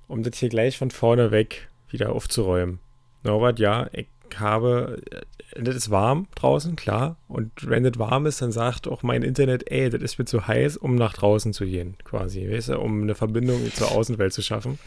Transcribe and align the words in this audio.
um 0.09 0.23
das 0.23 0.37
hier 0.37 0.49
gleich 0.49 0.79
von 0.79 0.91
vorne 0.91 1.31
weg 1.31 1.69
wieder 1.89 2.13
aufzuräumen. 2.13 2.79
Norbert, 3.23 3.59
ja, 3.59 3.89
ich 3.93 4.09
habe, 4.37 5.03
äh, 5.11 5.63
das 5.63 5.75
ist 5.75 5.91
warm 5.91 6.29
draußen, 6.35 6.77
klar. 6.77 7.17
Und 7.29 7.51
wenn 7.69 7.83
das 7.83 7.99
warm 7.99 8.27
ist, 8.27 8.41
dann 8.41 8.53
sagt 8.53 8.87
auch 8.87 9.03
mein 9.03 9.23
Internet, 9.23 9.71
ey, 9.71 9.91
das 9.91 10.03
ist 10.03 10.19
mir 10.19 10.25
zu 10.25 10.47
heiß, 10.47 10.77
um 10.77 10.95
nach 10.95 11.15
draußen 11.15 11.53
zu 11.53 11.65
gehen, 11.65 11.97
quasi, 12.05 12.49
weißt 12.51 12.71
du, 12.71 12.79
um 12.79 13.03
eine 13.03 13.15
Verbindung 13.15 13.73
zur 13.73 13.91
Außenwelt 13.91 14.33
zu 14.33 14.43
schaffen. 14.43 14.79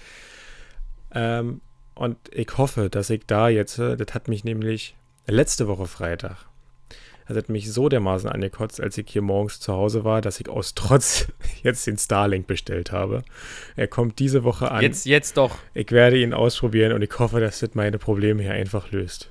Ähm, 1.13 1.61
und 1.95 2.17
ich 2.31 2.49
hoffe, 2.57 2.89
dass 2.89 3.09
ich 3.09 3.25
da 3.27 3.49
jetzt, 3.49 3.77
äh, 3.79 3.97
das 3.97 4.13
hat 4.13 4.27
mich 4.27 4.43
nämlich 4.43 4.95
letzte 5.27 5.67
Woche 5.67 5.85
Freitag, 5.85 6.47
das 7.33 7.43
hat 7.43 7.49
mich 7.49 7.71
so 7.71 7.89
dermaßen 7.89 8.29
angekotzt, 8.29 8.79
als 8.79 8.97
ich 8.97 9.09
hier 9.09 9.21
morgens 9.21 9.59
zu 9.59 9.73
Hause 9.73 10.03
war, 10.03 10.21
dass 10.21 10.39
ich 10.39 10.49
aus 10.49 10.75
Trotz 10.75 11.27
jetzt 11.63 11.85
den 11.87 11.97
Starlink 11.97 12.47
bestellt 12.47 12.91
habe. 12.91 13.23
Er 13.75 13.87
kommt 13.87 14.19
diese 14.19 14.43
Woche 14.43 14.71
an. 14.71 14.81
Jetzt, 14.81 15.05
jetzt 15.05 15.37
doch. 15.37 15.57
Ich 15.73 15.91
werde 15.91 16.19
ihn 16.19 16.33
ausprobieren 16.33 16.93
und 16.93 17.01
ich 17.01 17.19
hoffe, 17.19 17.39
dass 17.39 17.59
das 17.59 17.75
meine 17.75 17.97
Probleme 17.97 18.43
hier 18.43 18.53
einfach 18.53 18.91
löst. 18.91 19.29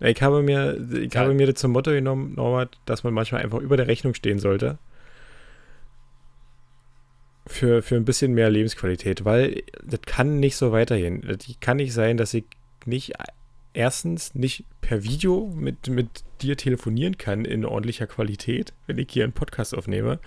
Ich 0.00 0.22
habe 0.22 0.42
mir, 0.42 0.78
ich 0.92 1.14
ja. 1.14 1.20
habe 1.20 1.34
mir 1.34 1.46
das 1.46 1.56
zum 1.56 1.72
Motto 1.72 1.90
genommen, 1.90 2.34
Norbert, 2.36 2.78
dass 2.86 3.02
man 3.02 3.14
manchmal 3.14 3.42
einfach 3.42 3.58
über 3.58 3.76
der 3.76 3.88
Rechnung 3.88 4.14
stehen 4.14 4.38
sollte. 4.38 4.78
Für, 7.46 7.82
für 7.82 7.96
ein 7.96 8.04
bisschen 8.04 8.34
mehr 8.34 8.50
Lebensqualität, 8.50 9.24
weil 9.24 9.62
das 9.82 10.02
kann 10.02 10.38
nicht 10.38 10.56
so 10.56 10.70
weitergehen. 10.70 11.22
Das 11.26 11.38
kann 11.60 11.78
nicht 11.78 11.94
sein, 11.94 12.18
dass 12.18 12.34
ich 12.34 12.44
nicht 12.84 13.14
erstens 13.78 14.34
nicht 14.34 14.64
per 14.80 15.04
Video 15.04 15.52
mit, 15.54 15.86
mit 15.86 16.24
dir 16.42 16.56
telefonieren 16.56 17.16
kann 17.16 17.44
in 17.44 17.64
ordentlicher 17.64 18.08
Qualität, 18.08 18.72
wenn 18.88 18.98
ich 18.98 19.06
hier 19.10 19.22
einen 19.22 19.32
Podcast 19.32 19.72
aufnehme. 19.72 20.18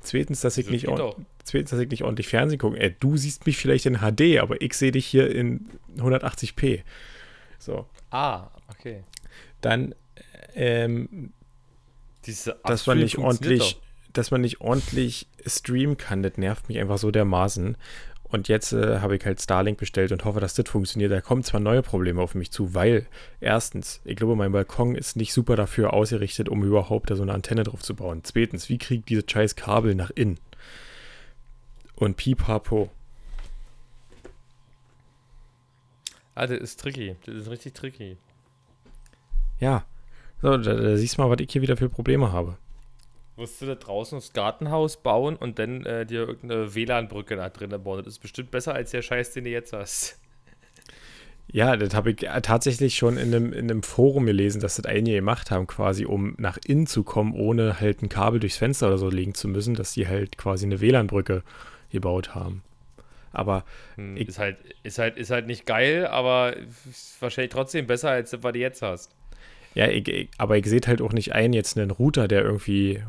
Zweitens, 0.00 0.42
dass 0.42 0.58
ich, 0.58 0.66
das 0.66 0.72
nicht, 0.72 0.86
zweitens, 1.42 1.70
dass 1.70 1.80
ich 1.80 1.88
nicht 1.88 2.04
ordentlich 2.04 2.28
Fernsehen 2.28 2.58
gucke. 2.58 2.78
Ey, 2.78 2.94
du 3.00 3.16
siehst 3.16 3.46
mich 3.46 3.56
vielleicht 3.56 3.86
in 3.86 4.00
HD, 4.00 4.40
aber 4.40 4.60
ich 4.60 4.74
sehe 4.74 4.92
dich 4.92 5.06
hier 5.06 5.34
in 5.34 5.70
180p. 5.96 6.82
So. 7.58 7.86
Ah, 8.10 8.50
okay. 8.68 9.04
Dann, 9.62 9.94
ähm, 10.54 11.32
Diese 12.26 12.60
dass 12.64 12.86
man 12.86 12.98
nicht 12.98 13.16
ordentlich, 13.16 13.80
dass 14.12 14.30
man 14.30 14.42
nicht 14.42 14.60
ordentlich 14.60 15.28
streamen 15.46 15.96
kann, 15.96 16.22
das 16.22 16.36
nervt 16.36 16.68
mich 16.68 16.78
einfach 16.78 16.98
so 16.98 17.10
dermaßen. 17.10 17.78
Und 18.30 18.48
jetzt 18.48 18.72
äh, 18.72 19.00
habe 19.00 19.16
ich 19.16 19.24
halt 19.24 19.40
Starlink 19.40 19.78
bestellt 19.78 20.12
und 20.12 20.24
hoffe, 20.24 20.40
dass 20.40 20.54
das 20.54 20.68
funktioniert. 20.68 21.10
Da 21.10 21.20
kommen 21.20 21.42
zwar 21.42 21.60
neue 21.60 21.82
Probleme 21.82 22.20
auf 22.20 22.34
mich 22.34 22.50
zu, 22.50 22.74
weil 22.74 23.06
erstens, 23.40 24.00
ich 24.04 24.16
glaube, 24.16 24.36
mein 24.36 24.52
Balkon 24.52 24.94
ist 24.94 25.16
nicht 25.16 25.32
super 25.32 25.56
dafür 25.56 25.94
ausgerichtet, 25.94 26.48
um 26.48 26.62
überhaupt 26.62 27.10
da 27.10 27.16
so 27.16 27.22
eine 27.22 27.32
Antenne 27.32 27.64
drauf 27.64 27.82
zu 27.82 27.94
bauen. 27.94 28.20
Zweitens, 28.24 28.68
wie 28.68 28.78
kriegt 28.78 29.08
diese 29.08 29.24
scheiß 29.26 29.56
Kabel 29.56 29.94
nach 29.94 30.10
innen? 30.14 30.38
Und 31.94 32.16
pipapo. 32.16 32.90
Ah, 36.34 36.46
das 36.46 36.58
ist 36.58 36.80
tricky. 36.80 37.16
Das 37.24 37.34
ist 37.34 37.50
richtig 37.50 37.74
tricky. 37.74 38.18
Ja. 39.58 39.84
So, 40.40 40.56
da, 40.56 40.74
da 40.74 40.96
siehst 40.96 41.16
du 41.16 41.22
mal, 41.22 41.30
was 41.30 41.40
ich 41.40 41.50
hier 41.50 41.62
wieder 41.62 41.76
für 41.76 41.88
Probleme 41.88 42.30
habe. 42.30 42.58
Musst 43.38 43.62
du 43.62 43.66
da 43.66 43.76
draußen 43.76 44.18
das 44.18 44.32
Gartenhaus 44.32 44.96
bauen 44.96 45.36
und 45.36 45.60
dann 45.60 45.86
äh, 45.86 46.04
dir 46.04 46.26
irgendeine 46.26 46.74
WLAN-Brücke 46.74 47.36
da 47.36 47.48
drin 47.48 47.70
bauen. 47.82 47.98
Das 47.98 48.14
ist 48.14 48.18
bestimmt 48.18 48.50
besser 48.50 48.74
als 48.74 48.90
der 48.90 49.00
Scheiß, 49.00 49.32
den 49.32 49.44
du 49.44 49.50
jetzt 49.50 49.72
hast. 49.72 50.18
Ja, 51.50 51.76
das 51.76 51.94
habe 51.94 52.10
ich 52.10 52.24
äh, 52.24 52.40
tatsächlich 52.42 52.96
schon 52.96 53.16
in 53.16 53.34
einem, 53.34 53.52
in 53.52 53.70
einem 53.70 53.82
Forum 53.84 54.26
gelesen, 54.26 54.60
dass 54.60 54.74
das 54.74 54.86
einige 54.86 55.16
gemacht 55.16 55.52
haben, 55.52 55.68
quasi, 55.68 56.04
um 56.04 56.34
nach 56.36 56.58
innen 56.66 56.88
zu 56.88 57.04
kommen, 57.04 57.32
ohne 57.32 57.80
halt 57.80 58.02
ein 58.02 58.08
Kabel 58.08 58.40
durchs 58.40 58.58
Fenster 58.58 58.88
oder 58.88 58.98
so 58.98 59.08
legen 59.08 59.34
zu 59.34 59.46
müssen, 59.46 59.74
dass 59.74 59.92
die 59.92 60.08
halt 60.08 60.36
quasi 60.36 60.66
eine 60.66 60.80
WLAN-Brücke 60.80 61.44
gebaut 61.90 62.34
haben. 62.34 62.62
Aber 63.32 63.64
hm, 63.94 64.16
ist, 64.16 64.38
halt, 64.38 64.58
ist, 64.82 64.98
halt, 64.98 65.16
ist 65.16 65.30
halt 65.30 65.46
nicht 65.46 65.64
geil, 65.64 66.08
aber 66.08 66.56
wahrscheinlich 67.20 67.52
trotzdem 67.52 67.86
besser, 67.86 68.10
als 68.10 68.32
was 68.42 68.52
du 68.52 68.58
jetzt 68.58 68.82
hast. 68.82 69.14
Ja, 69.74 69.86
ich, 69.86 70.08
ich, 70.08 70.28
aber 70.38 70.58
ich 70.58 70.66
sehe 70.66 70.80
halt 70.86 71.00
auch 71.00 71.12
nicht 71.12 71.34
ein, 71.34 71.52
jetzt 71.52 71.78
einen 71.78 71.92
Router, 71.92 72.26
der 72.26 72.42
irgendwie 72.42 73.02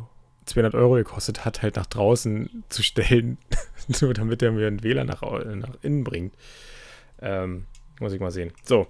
200 0.49 0.75
Euro 0.75 0.95
gekostet 0.95 1.45
hat, 1.45 1.61
halt 1.61 1.75
nach 1.75 1.85
draußen 1.85 2.63
zu 2.69 2.83
stellen, 2.83 3.37
nur 4.01 4.13
damit 4.13 4.41
er 4.41 4.51
mir 4.51 4.67
ein 4.67 4.83
WLAN 4.83 5.07
nach, 5.07 5.21
nach 5.21 5.77
innen 5.81 6.03
bringt. 6.03 6.33
Ähm, 7.21 7.65
muss 7.99 8.13
ich 8.13 8.19
mal 8.19 8.31
sehen. 8.31 8.51
So, 8.63 8.87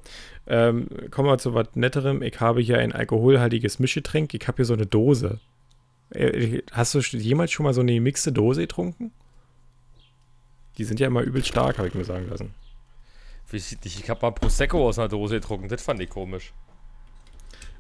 ähm, 0.48 0.88
kommen 1.10 1.28
wir 1.28 1.38
zu 1.38 1.54
was 1.54 1.70
Netterem. 1.74 2.22
Ich 2.22 2.40
habe 2.40 2.62
hier 2.62 2.78
ein 2.78 2.92
alkoholhaltiges 2.92 3.80
Mischgetränk. 3.80 4.34
Ich 4.34 4.48
habe 4.48 4.58
hier 4.58 4.66
so 4.66 4.74
eine 4.74 4.86
Dose. 4.86 5.40
Äh, 6.12 6.62
hast 6.72 6.94
du 6.94 7.00
jemals 7.00 7.52
schon 7.52 7.64
mal 7.64 7.74
so 7.74 7.82
eine 7.82 8.00
mixte 8.00 8.32
Dose 8.32 8.62
getrunken? 8.62 9.12
Die 10.78 10.84
sind 10.84 11.00
ja 11.00 11.08
immer 11.08 11.22
übel 11.22 11.44
stark, 11.44 11.78
habe 11.78 11.88
ich 11.88 11.94
mir 11.96 12.06
sagen 12.06 12.30
lassen. 12.30 12.54
Ich 13.52 14.10
habe 14.10 14.22
mal 14.22 14.32
Prosecco 14.32 14.88
aus 14.88 15.00
einer 15.00 15.10
Dose 15.10 15.36
getrunken. 15.36 15.68
Das 15.68 15.82
fand 15.82 16.00
ich 16.02 16.10
komisch. 16.10 16.54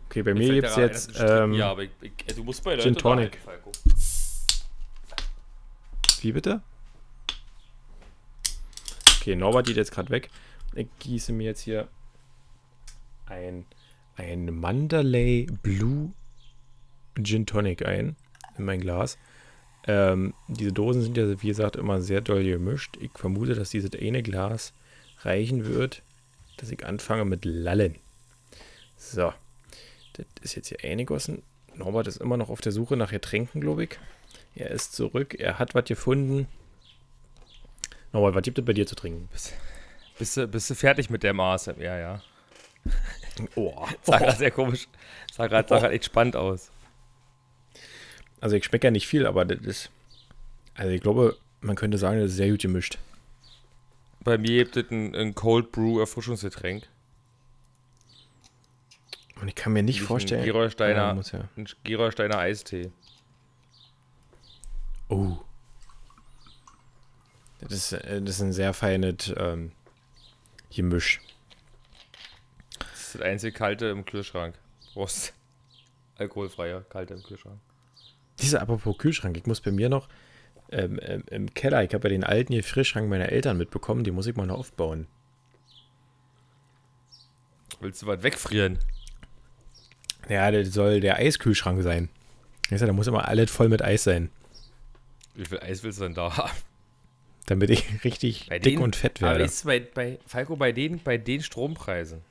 Okay, 0.09 0.24
bei 0.24 0.34
mir 0.34 0.53
gibt 0.56 0.68
es 0.68 0.75
jetzt. 0.75 1.12
Ähm, 1.20 1.53
ja, 1.53 1.70
aber 1.70 1.84
ich, 1.84 1.92
ich, 2.02 2.36
du 2.36 2.44
musst 2.44 2.64
bei 2.64 2.75
Gin 2.78 2.96
Tonic. 2.96 3.38
Wie 6.22 6.31
bitte? 6.31 6.64
Okay, 9.19 9.36
Norbert 9.36 9.68
geht 9.68 9.78
jetzt 9.78 9.92
gerade 9.92 10.09
weg. 10.09 10.31
Ich 10.74 10.88
gieße 10.98 11.31
mir 11.31 11.44
jetzt 11.44 11.62
hier 11.62 11.88
ein, 13.28 13.68
ein 14.16 14.52
Mandalay 14.52 15.46
Blue 15.62 16.12
Gin 17.22 17.46
Tonic 17.46 17.86
ein 17.86 18.16
in 18.58 18.66
mein 18.66 18.81
Glas. 18.81 19.19
Ähm, 19.86 20.34
diese 20.48 20.74
Dosen 20.74 21.03
sind 21.03 21.18
ja, 21.18 21.40
wie 21.40 21.48
gesagt, 21.48 21.75
immer 21.75 22.02
sehr 22.02 22.22
doll 22.22 22.44
gemischt. 22.44 22.98
Ich 23.00 23.12
vermute, 23.14 23.53
dass 23.53 23.69
dieses 23.69 23.92
eine 23.94 24.24
Glas 24.24 24.74
reichen 25.19 25.66
wird, 25.66 26.02
dass 26.58 26.72
ich 26.72 26.84
anfange 26.84 27.25
mit 27.25 27.46
Lallen. 27.46 27.96
So. 28.98 29.34
Das 30.35 30.46
ist 30.46 30.56
jetzt 30.56 30.69
hier 30.69 30.84
eingegossen. 30.84 31.44
Norbert 31.75 32.07
ist 32.07 32.18
immer 32.18 32.38
noch 32.38 32.50
auf 32.50 32.62
der 32.62 32.72
Suche 32.72 32.97
nach 32.97 33.12
Getränken, 33.12 33.62
glaube 33.62 33.85
ich. 33.85 34.00
Er 34.56 34.72
ist 34.72 34.94
zurück. 34.94 35.35
Er 35.40 35.59
hat 35.59 35.75
was 35.75 35.85
gefunden. 35.85 36.47
Norbert, 38.12 38.35
was 38.35 38.44
gibt 38.44 38.59
es 38.59 38.66
bei 38.66 38.74
dir 38.74 38.88
zu 38.88 38.96
trinken? 38.96 39.30
Bist, 39.31 39.53
bist, 40.18 40.38
du, 40.38 40.47
bist 40.47 40.69
du 40.69 40.75
fertig 40.75 41.09
mit 41.09 41.24
der 41.24 41.34
Maße? 41.34 41.75
Ja, 41.80 41.97
ja. 41.97 42.22
Oh. 43.56 43.86
sah 44.01 44.18
gerade 44.18 44.38
sehr 44.38 44.51
komisch. 44.51 44.88
Sah 45.31 45.48
gerade 45.48 45.74
oh. 45.74 45.89
echt 45.89 46.06
spannend 46.06 46.36
aus. 46.36 46.72
Also 48.42 48.56
ich 48.56 48.65
schmecke 48.65 48.88
ja 48.88 48.92
nicht 48.92 49.07
viel, 49.07 49.25
aber 49.25 49.45
das 49.45 49.60
ist. 49.60 49.92
Also 50.74 50.92
ich 50.92 51.01
glaube, 51.01 51.38
man 51.62 51.75
könnte 51.75 51.98
sagen, 51.98 52.19
das 52.19 52.31
ist 52.31 52.38
sehr 52.38 52.50
gut 52.50 52.62
gemischt. 52.62 52.98
Bei 54.22 54.38
mir 54.38 54.63
gibt 54.63 54.77
es 54.77 54.92
ein, 54.92 55.15
ein 55.15 55.36
Cold 55.36 55.72
Brew 55.72 56.00
Erfrischungsgetränk. 56.00 56.88
Und 59.41 59.47
ich 59.47 59.56
kann 59.56 59.74
mir 59.74 59.83
nicht 59.83 60.01
vorstellen. 60.01 60.41
Ein 60.41 60.47
Gerolsteiner, 60.47 61.15
ja, 61.15 61.39
ja. 61.39 61.50
ein 61.56 61.68
Gerolsteiner 61.83 62.38
Eistee. 62.38 62.91
Oh. 65.07 65.38
Das 67.62 67.71
ist, 67.74 67.94
äh, 67.94 68.21
das 68.21 68.36
ist 68.36 68.41
ein 68.41 68.53
sehr 68.53 68.74
feines 68.74 69.33
ähm, 69.38 69.71
Gemisch. 70.74 71.21
Das 72.80 73.01
ist 73.01 73.15
das 73.15 73.21
einzige 73.21 73.53
kalte 73.53 73.88
im 73.88 74.06
Kühlschrank. 74.06 74.56
Prost. 74.94 75.33
Alkoholfreier, 76.18 76.81
kalte 76.81 77.13
im 77.13 77.24
Kühlschrank. 77.24 77.59
Diese 78.39 78.62
apropos 78.62 78.97
Kühlschrank, 78.97 79.38
ich 79.38 79.45
muss 79.45 79.62
bei 79.62 79.71
mir 79.71 79.89
noch 79.89 80.07
ähm, 80.71 81.00
ähm, 81.01 81.24
im 81.30 81.53
Keller, 81.53 81.83
ich 81.83 81.94
habe 81.94 82.07
ja 82.07 82.09
den 82.09 82.24
alten 82.24 82.53
hier 82.53 82.63
Frischschrank 82.63 83.09
meiner 83.09 83.30
Eltern 83.30 83.57
mitbekommen, 83.57 84.03
die 84.03 84.12
muss 84.12 84.27
ich 84.27 84.36
mal 84.36 84.45
noch 84.45 84.59
aufbauen. 84.59 85.07
Willst 87.80 88.01
du 88.01 88.07
was 88.07 88.21
wegfrieren? 88.24 88.77
Ja, 90.27 90.51
das 90.51 90.74
soll 90.74 91.00
der 91.00 91.18
Eiskühlschrank 91.18 91.81
sein. 91.81 92.10
Du, 92.69 92.77
da 92.77 92.94
muss 92.94 93.07
immer 93.07 93.27
alles 93.27 93.50
voll 93.50 93.69
mit 93.69 93.81
Eis 93.81 94.04
sein, 94.04 94.30
Wie 95.36 95.45
viel 95.45 95.60
Eis 95.60 95.81
willst 95.83 96.00
du 96.00 96.04
denn 96.04 96.13
da 96.13 96.36
haben? 96.38 96.51
damit 97.48 97.71
ich 97.71 97.83
richtig 98.04 98.48
Bei 98.48 98.60
dick 98.60 98.74
denen- 98.75 98.83
und 98.83 98.95
fett 98.95 99.21
Aber 99.24 99.31
werde. 99.31 99.44
ist 99.45 99.66
bei, 99.66 99.80
bei 99.80 100.19
Falco, 100.27 100.56
bei 100.56 100.71
den, 100.71 101.01
bei 101.01 101.18
den 101.18 101.42
Strompreisen. 101.42 102.21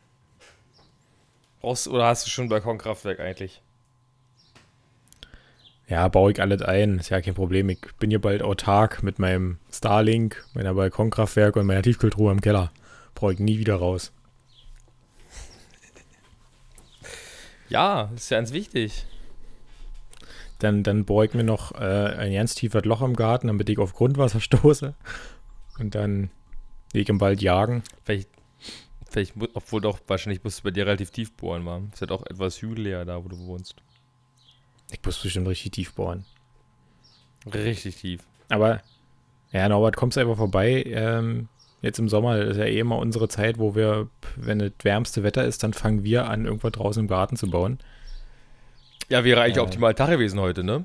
Brauchst, 1.60 1.88
oder 1.88 2.06
hast 2.06 2.24
du 2.26 2.30
schon 2.30 2.44
ein 2.46 2.48
Balkonkraftwerk 2.50 3.18
eigentlich? 3.18 3.60
Ja, 5.88 6.06
baue 6.08 6.30
ich 6.32 6.40
alles 6.40 6.62
ein, 6.62 6.98
ist 6.98 7.08
ja 7.08 7.20
kein 7.20 7.34
Problem. 7.34 7.68
Ich 7.70 7.80
bin 7.98 8.10
hier 8.10 8.20
bald 8.20 8.42
autark 8.42 9.02
mit 9.02 9.18
meinem 9.18 9.58
Starlink, 9.72 10.44
meiner 10.54 10.74
Balkonkraftwerk 10.74 11.56
und 11.56 11.66
meiner 11.66 11.82
Tiefkühltruhe 11.82 12.30
im 12.30 12.40
Keller. 12.40 12.70
Brauche 13.14 13.32
ich 13.32 13.38
nie 13.40 13.58
wieder 13.58 13.74
raus. 13.76 14.12
Ja, 17.68 18.08
das 18.12 18.24
ist 18.24 18.30
ja 18.30 18.38
ganz 18.38 18.52
wichtig. 18.52 19.04
Dann, 20.58 20.82
dann 20.82 21.06
ich 21.24 21.34
mir 21.34 21.44
noch 21.44 21.72
äh, 21.72 22.14
ein 22.18 22.32
ganz 22.32 22.54
tiefes 22.54 22.84
Loch 22.84 23.02
im 23.02 23.14
Garten, 23.14 23.46
damit 23.46 23.68
ich 23.68 23.78
auf 23.78 23.94
Grundwasser 23.94 24.40
stoße. 24.40 24.94
Und 25.78 25.94
dann 25.94 26.30
ich 26.92 27.08
im 27.08 27.20
Wald 27.20 27.42
jagen. 27.42 27.82
Vielleicht, 28.04 28.28
vielleicht, 29.08 29.34
obwohl 29.54 29.80
doch, 29.80 30.00
wahrscheinlich 30.06 30.42
musst 30.42 30.60
du 30.60 30.62
bei 30.64 30.70
dir 30.70 30.86
relativ 30.86 31.10
tief 31.10 31.32
bohren, 31.32 31.62
Mann. 31.62 31.90
Ist 31.92 32.00
ja 32.00 32.06
doch 32.06 32.26
etwas 32.26 32.60
hügeliger 32.60 33.04
da, 33.04 33.22
wo 33.22 33.28
du 33.28 33.38
wohnst. 33.38 33.76
Ich 34.90 35.04
muss 35.04 35.22
bestimmt 35.22 35.48
richtig 35.48 35.72
tief 35.72 35.92
bohren. 35.94 36.24
Richtig 37.52 37.96
tief. 37.96 38.22
Aber, 38.48 38.82
ja, 39.52 39.68
Norbert, 39.68 39.96
kommst 39.96 40.16
du 40.16 40.20
einfach 40.20 40.36
vorbei. 40.36 40.82
Ähm, 40.86 41.48
jetzt 41.82 41.98
im 41.98 42.08
Sommer 42.08 42.38
ist 42.38 42.56
ja 42.56 42.64
eh 42.64 42.78
immer 42.80 42.98
unsere 42.98 43.28
Zeit, 43.28 43.58
wo 43.58 43.74
wir, 43.74 44.08
wenn 44.36 44.58
das 44.58 44.72
wärmste 44.82 45.22
Wetter 45.22 45.44
ist, 45.44 45.62
dann 45.62 45.72
fangen 45.72 46.04
wir 46.04 46.28
an, 46.28 46.44
irgendwo 46.44 46.70
draußen 46.70 47.00
im 47.02 47.08
Garten 47.08 47.36
zu 47.36 47.48
bauen. 47.48 47.78
Ja, 49.08 49.24
wäre 49.24 49.40
eigentlich 49.40 49.56
Äh. 49.56 49.60
optimal 49.60 49.94
Tag 49.94 50.10
gewesen 50.10 50.40
heute, 50.40 50.64
ne? 50.64 50.84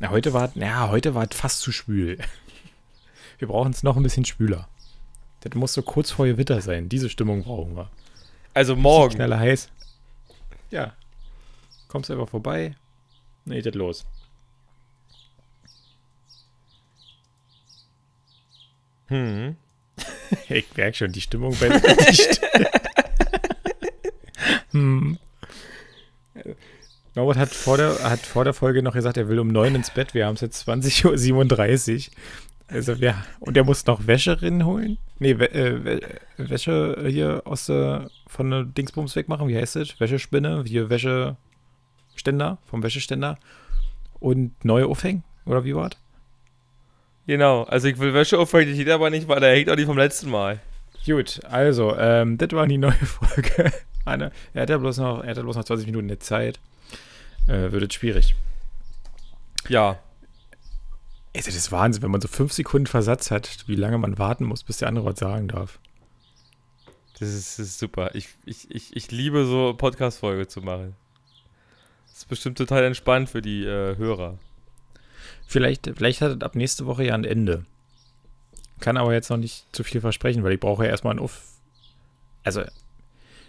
Ja, 0.00 0.10
heute 0.10 0.32
war, 0.32 0.50
ja, 0.56 0.88
heute 0.90 1.14
war 1.14 1.26
es 1.30 1.36
fast 1.36 1.60
zu 1.60 1.72
schwül. 1.72 2.18
Wir 3.38 3.48
brauchen 3.48 3.72
es 3.72 3.82
noch 3.82 3.96
ein 3.96 4.02
bisschen 4.02 4.24
schwüler. 4.24 4.68
Das 5.40 5.54
muss 5.54 5.74
so 5.74 5.82
kurz 5.82 6.10
vor 6.10 6.26
Gewitter 6.26 6.60
sein. 6.60 6.88
Diese 6.88 7.08
Stimmung 7.10 7.42
brauchen 7.44 7.76
wir. 7.76 7.90
Also 8.54 8.74
morgen. 8.74 9.12
Schneller 9.14 9.38
heiß. 9.38 9.68
Ja. 10.70 10.94
Kommst 11.88 12.10
einfach 12.10 12.28
vorbei. 12.30 12.74
Nee, 13.44 13.60
das 13.60 13.74
los. 13.74 14.06
Hm. 19.08 19.56
Ich 20.48 20.76
merke 20.76 20.96
schon, 20.96 21.12
die 21.12 21.20
Stimmung 21.20 21.56
bei 21.58 21.68
die 21.68 22.14
St 22.14 22.40
hm. 24.72 25.18
Norbert 27.14 27.38
hat 27.38 27.48
vor, 27.48 27.78
der, 27.78 28.02
hat 28.02 28.20
vor 28.20 28.44
der 28.44 28.52
Folge 28.52 28.82
noch 28.82 28.92
gesagt, 28.92 29.16
er 29.16 29.28
will 29.28 29.38
um 29.38 29.48
9 29.48 29.74
ins 29.74 29.90
Bett. 29.90 30.12
Wir 30.12 30.26
haben 30.26 30.34
es 30.34 30.42
jetzt 30.42 30.68
20.37 30.68 32.08
Uhr. 32.08 32.14
Also 32.68 33.00
wir, 33.00 33.14
und 33.40 33.56
er 33.56 33.64
muss 33.64 33.86
noch 33.86 34.06
Wäsche 34.06 34.38
holen. 34.64 34.98
Nee, 35.18 35.38
Wä 35.38 35.46
äh, 35.46 35.84
Wä 35.84 36.00
Wäsche 36.36 37.06
hier 37.08 37.42
aus 37.44 37.66
der, 37.66 38.10
von 38.26 38.50
der 38.50 38.64
Dingsbums 38.64 39.16
wegmachen. 39.16 39.48
Wie 39.48 39.56
heißt 39.56 39.76
das? 39.76 39.98
Wäschespinne, 39.98 40.64
hier 40.66 40.90
Wäscheständer, 40.90 42.58
vom 42.66 42.82
Wäscheständer. 42.82 43.38
Und 44.18 44.64
neue 44.64 44.86
aufhängen, 44.86 45.24
oder 45.46 45.64
wie 45.64 45.74
war's? 45.74 45.96
Genau, 47.26 47.64
also 47.64 47.88
ich 47.88 47.98
will 47.98 48.14
Wäsche 48.14 48.38
aufhängen, 48.38 48.72
die 48.72 48.84
geht 48.84 48.92
aber 48.92 49.10
nicht, 49.10 49.26
weil 49.26 49.40
der 49.40 49.52
hängt 49.54 49.68
auch 49.68 49.76
nicht 49.76 49.86
vom 49.86 49.98
letzten 49.98 50.30
Mal. 50.30 50.60
Gut, 51.04 51.40
also, 51.44 51.96
ähm, 51.96 52.38
das 52.38 52.50
war 52.52 52.66
die 52.66 52.78
neue 52.78 52.92
Folge. 52.94 53.72
Anne, 54.04 54.30
er 54.54 54.62
hat 54.62 54.70
ja 54.70 54.78
bloß 54.78 54.98
noch, 54.98 55.22
er 55.22 55.30
hat 55.30 55.36
ja 55.36 55.42
bloß 55.42 55.56
noch 55.56 55.64
20 55.64 55.86
Minuten 55.86 56.08
der 56.08 56.20
Zeit. 56.20 56.60
Äh, 57.48 57.72
wird 57.72 57.82
es 57.84 57.94
schwierig. 57.94 58.34
Ja, 59.68 59.98
Also, 61.34 61.46
das 61.46 61.56
ist 61.56 61.72
Wahnsinn, 61.72 62.02
wenn 62.02 62.10
man 62.12 62.20
so 62.20 62.28
5 62.28 62.52
Sekunden 62.52 62.86
Versatz 62.86 63.30
hat, 63.30 63.64
wie 63.66 63.74
lange 63.74 63.98
man 63.98 64.18
warten 64.18 64.44
muss, 64.44 64.62
bis 64.62 64.78
der 64.78 64.88
andere 64.88 65.06
was 65.06 65.18
sagen 65.18 65.48
darf. 65.48 65.78
das 67.18 67.28
ist, 67.28 67.58
das 67.58 67.66
ist 67.66 67.78
super. 67.78 68.10
Ich, 68.14 68.28
ich, 68.44 68.70
ich, 68.70 68.94
ich 68.96 69.10
liebe 69.10 69.44
so 69.46 69.74
Podcast-Folge 69.76 70.46
zu 70.48 70.60
machen. 70.60 70.94
Das 72.08 72.18
ist 72.18 72.28
bestimmt 72.28 72.58
total 72.58 72.84
entspannt 72.84 73.28
für 73.30 73.42
die 73.42 73.64
äh, 73.64 73.96
Hörer. 73.96 74.38
Vielleicht, 75.46 75.90
vielleicht 75.96 76.20
hat 76.20 76.36
es 76.36 76.42
ab 76.42 76.54
nächste 76.54 76.86
Woche 76.86 77.04
ja 77.04 77.14
ein 77.14 77.24
Ende. 77.24 77.64
Kann 78.80 78.96
aber 78.96 79.14
jetzt 79.14 79.30
noch 79.30 79.36
nicht 79.36 79.64
zu 79.74 79.84
viel 79.84 80.00
versprechen, 80.00 80.42
weil 80.42 80.52
ich 80.52 80.60
brauche 80.60 80.84
ja 80.84 80.90
erstmal 80.90 81.12
einen 81.12 81.20
Uff. 81.20 81.42
Also, 82.44 82.62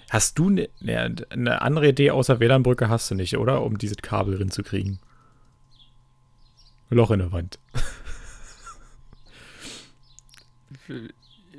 hast 0.09 0.39
du 0.39 0.47
eine 0.47 0.69
ne, 0.79 1.15
ne 1.35 1.61
andere 1.61 1.89
Idee 1.89 2.11
außer 2.11 2.39
WLAN-Brücke 2.39 2.89
hast 2.89 3.11
du 3.11 3.15
nicht, 3.15 3.37
oder? 3.37 3.63
Um 3.63 3.77
dieses 3.77 3.97
Kabel 3.97 4.37
hinzukriegen. 4.37 4.99
Loch 6.89 7.11
in 7.11 7.19
der 7.19 7.31
Wand. 7.31 7.59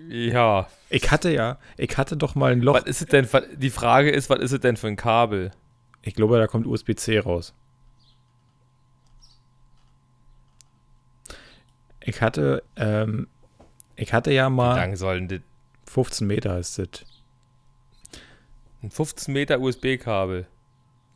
Ja. 0.09 0.69
Ich 0.91 1.11
hatte 1.11 1.31
ja, 1.31 1.59
ich 1.77 1.97
hatte 1.99 2.17
doch 2.17 2.35
mal 2.35 2.53
ein 2.53 2.63
Loch. 2.63 2.75
Was 2.75 2.85
ist 2.85 3.03
es 3.03 3.09
denn? 3.09 3.29
Die 3.57 3.71
Frage 3.71 4.11
ist, 4.11 4.31
was 4.31 4.39
ist 4.39 4.53
es 4.53 4.61
denn 4.61 4.77
für 4.77 4.87
ein 4.87 4.97
Kabel? 4.97 5.51
Ich 6.03 6.15
glaube, 6.15 6.39
da 6.39 6.47
kommt 6.47 6.67
USB-C 6.67 7.19
raus. 7.19 7.53
Ich 12.09 12.23
hatte, 12.23 12.63
ähm, 12.77 13.29
ich 13.95 14.15
hatte 14.15 14.33
ja 14.33 14.49
Wie 14.49 14.55
mal 14.55 14.77
lang 14.77 14.97
sollen 14.97 15.29
das? 15.29 15.41
15 15.85 16.27
Meter 16.27 16.59
ist 16.59 16.79
das. 16.79 17.05
Ein 18.83 18.91
15 18.91 19.35
Meter 19.35 19.61
USB-Kabel. 19.61 20.47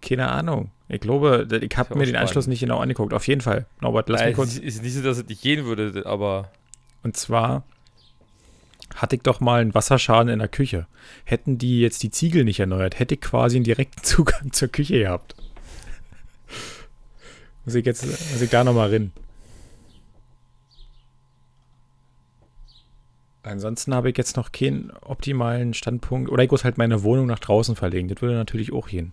Keine 0.02 0.28
Ahnung. 0.28 0.70
Ich 0.88 1.00
glaube, 1.00 1.48
ich 1.50 1.76
habe 1.78 1.96
mir 1.96 2.04
den 2.04 2.16
Anschluss 2.16 2.44
spannend. 2.44 2.48
nicht 2.48 2.60
genau 2.60 2.80
angeguckt. 2.80 3.14
Auf 3.14 3.26
jeden 3.26 3.40
Fall. 3.40 3.64
Norbert, 3.80 4.10
lass 4.10 4.22
mich 4.22 4.34
kurz. 4.34 4.50
es 4.50 4.58
ist 4.58 4.82
nicht 4.82 4.92
so, 4.92 5.02
dass 5.02 5.16
es 5.16 5.26
nicht 5.26 5.40
gehen 5.40 5.64
würde, 5.64 6.04
aber 6.04 6.50
Und 7.02 7.16
zwar 7.16 7.64
hatte 8.94 9.16
ich 9.16 9.22
doch 9.22 9.40
mal 9.40 9.62
einen 9.62 9.74
Wasserschaden 9.74 10.28
in 10.28 10.40
der 10.40 10.48
Küche. 10.48 10.86
Hätten 11.24 11.56
die 11.56 11.80
jetzt 11.80 12.02
die 12.02 12.10
Ziegel 12.10 12.44
nicht 12.44 12.60
erneuert, 12.60 12.98
hätte 12.98 13.14
ich 13.14 13.22
quasi 13.22 13.56
einen 13.56 13.64
direkten 13.64 14.02
Zugang 14.02 14.52
zur 14.52 14.68
Küche 14.68 14.98
gehabt. 14.98 15.36
Muss 17.64 17.74
ich 17.76 17.86
jetzt, 17.86 18.04
muss 18.04 18.42
ich 18.42 18.50
da 18.50 18.62
nochmal 18.62 18.90
rein. 18.90 19.12
Ansonsten 23.44 23.94
habe 23.94 24.10
ich 24.10 24.18
jetzt 24.18 24.36
noch 24.36 24.52
keinen 24.52 24.90
optimalen 25.02 25.74
Standpunkt. 25.74 26.30
Oder 26.30 26.44
ich 26.44 26.50
muss 26.50 26.64
halt 26.64 26.78
meine 26.78 27.02
Wohnung 27.02 27.26
nach 27.26 27.40
draußen 27.40 27.74
verlegen. 27.76 28.08
Das 28.08 28.22
würde 28.22 28.34
natürlich 28.36 28.72
auch 28.72 28.88
gehen. 28.88 29.12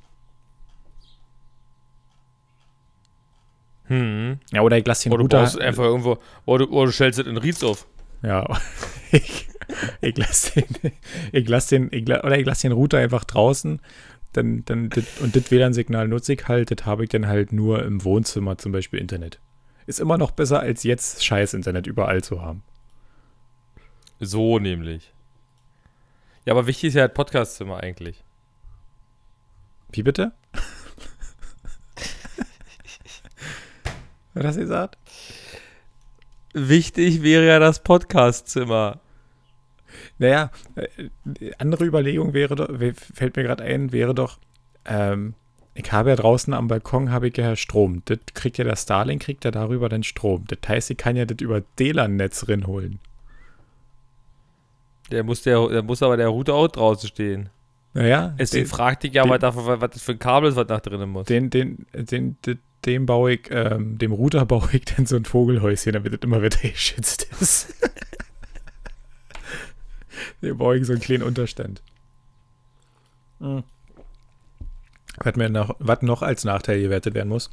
hm. 3.86 4.40
Ja, 4.52 4.62
oder 4.62 4.78
ich 4.78 4.86
lasse 4.86 5.04
den 5.10 5.14
Oder 5.14 5.20
du 5.20 5.24
Router. 5.24 5.40
brauchst 5.40 5.60
einfach 5.60 5.84
irgendwo, 5.84 6.18
oder 6.46 6.66
du, 6.66 6.72
oder 6.74 6.86
du 6.88 6.92
stellst 6.92 7.20
es 7.20 7.28
in 7.28 7.38
Ries 7.38 7.64
auf. 7.64 7.88
Ja, 8.22 8.46
ich, 9.12 9.48
ich 10.02 10.18
lasse 10.18 10.62
den, 10.62 10.92
ich 11.32 11.48
lass 11.50 11.68
den, 11.68 11.90
ich, 11.92 12.04
oder 12.08 12.38
ich 12.38 12.46
lasse 12.46 12.64
den 12.64 12.74
Router 12.74 13.00
einfach 13.00 13.24
draußen. 13.24 13.82
Dann, 14.34 14.64
dann, 14.66 14.92
dit, 14.92 15.08
und 15.22 15.36
das 15.36 15.50
WLAN-Signal 15.50 16.08
nutze 16.08 16.34
ich 16.34 16.48
halt, 16.48 16.70
das 16.70 16.86
habe 16.86 17.04
ich 17.04 17.10
dann 17.10 17.26
halt 17.28 17.52
nur 17.52 17.84
im 17.84 18.04
Wohnzimmer, 18.04 18.58
zum 18.60 18.72
Beispiel 18.72 19.00
Internet. 19.00 19.40
Ist 19.88 20.00
immer 20.00 20.20
noch 20.20 20.32
besser, 20.32 20.60
als 20.60 20.84
jetzt 20.84 21.26
scheiß 21.26 21.56
Internet 21.56 21.88
überall 21.88 22.24
zu 22.24 22.42
haben. 22.44 22.62
So 24.20 24.60
nämlich. 24.60 25.14
Ja, 26.46 26.54
aber 26.54 26.68
wichtig 26.68 26.90
ist 26.90 26.96
ja 26.96 27.08
das 27.08 27.14
Podcastzimmer 27.14 27.82
eigentlich. 27.82 28.24
Wie 29.92 30.04
bitte? 30.04 30.34
Was 34.34 34.46
hast 34.46 34.56
du 34.56 34.62
gesagt? 34.62 34.98
Wichtig 36.54 37.24
wäre 37.24 37.46
ja 37.46 37.60
das 37.60 37.82
Podcastzimmer. 37.84 39.00
Naja, 40.18 40.52
äh, 40.76 41.10
andere 41.58 41.86
Überlegung 41.86 42.34
wäre 42.34 42.56
doch, 42.56 42.70
fällt 43.14 43.36
mir 43.36 43.44
gerade 43.44 43.64
ein, 43.64 43.92
wäre 43.92 44.14
doch, 44.14 44.40
ähm, 44.86 45.34
ich 45.74 45.92
habe 45.92 46.10
ja 46.10 46.16
draußen 46.16 46.54
am 46.54 46.68
Balkon 46.68 47.12
habe 47.12 47.30
ich 47.30 47.38
ja 47.38 47.56
Strom. 47.56 48.02
Das 48.06 48.20
kriegt 48.34 48.58
ja 48.58 48.66
der 48.66 48.76
Starlink, 48.76 49.22
kriegt 49.22 49.46
ja 49.46 49.52
darüber 49.52 49.88
den 49.88 50.04
Strom. 50.04 50.46
Das 50.48 50.60
heißt, 50.68 50.92
ich 50.92 50.98
kann 50.98 51.16
ja 51.16 51.26
das 51.26 51.38
über 51.40 51.62
DLAN-Netz 51.80 52.46
holen. 52.68 53.00
Der 55.12 55.24
muss, 55.24 55.42
der, 55.42 55.68
der 55.70 55.82
muss 55.84 56.04
aber 56.04 56.18
der 56.18 56.28
Router 56.28 56.54
auch 56.54 56.68
draußen 56.68 57.10
stehen. 57.10 57.50
Naja, 57.94 58.36
Deswegen 58.38 58.66
den, 58.66 58.70
fragt 58.70 59.04
dich 59.04 59.14
ja, 59.14 59.24
den- 59.24 59.32
was, 59.32 59.40
dafür, 59.40 59.82
was 59.82 59.90
das 59.92 60.04
für 60.04 60.12
ein 60.12 60.20
Kabel 60.20 60.50
ist, 60.50 60.56
was 60.56 60.68
nach 60.68 60.80
drinnen 60.80 61.10
muss. 61.10 61.26
den, 61.26 61.50
den, 61.50 61.88
den, 61.94 62.38
den, 62.46 62.60
dem 62.86 63.06
baue 63.08 63.34
ich, 63.34 63.48
ähm, 63.50 63.98
dem 63.98 64.12
Router 64.12 64.46
baue 64.46 64.70
ich 64.72 64.86
dann 64.86 65.08
so 65.08 65.16
ein 65.16 65.26
Vogelhäuschen, 65.26 65.94
damit 65.94 66.14
das 66.14 66.20
immer 66.22 66.42
wieder 66.44 66.58
geschützt 66.62 67.28
ist. 67.42 67.74
dem 70.42 70.58
baue 70.58 70.78
ich 70.78 70.86
so 70.86 70.94
einen 70.94 71.02
kleinen 71.02 71.24
Unterstand. 71.24 71.82
Mhm. 73.40 73.64
Was, 75.24 75.36
mir 75.36 75.50
noch, 75.50 75.76
was 75.80 76.02
noch 76.02 76.22
als 76.22 76.44
Nachteil 76.44 76.82
gewertet 76.82 77.14
werden 77.14 77.30
muss, 77.30 77.50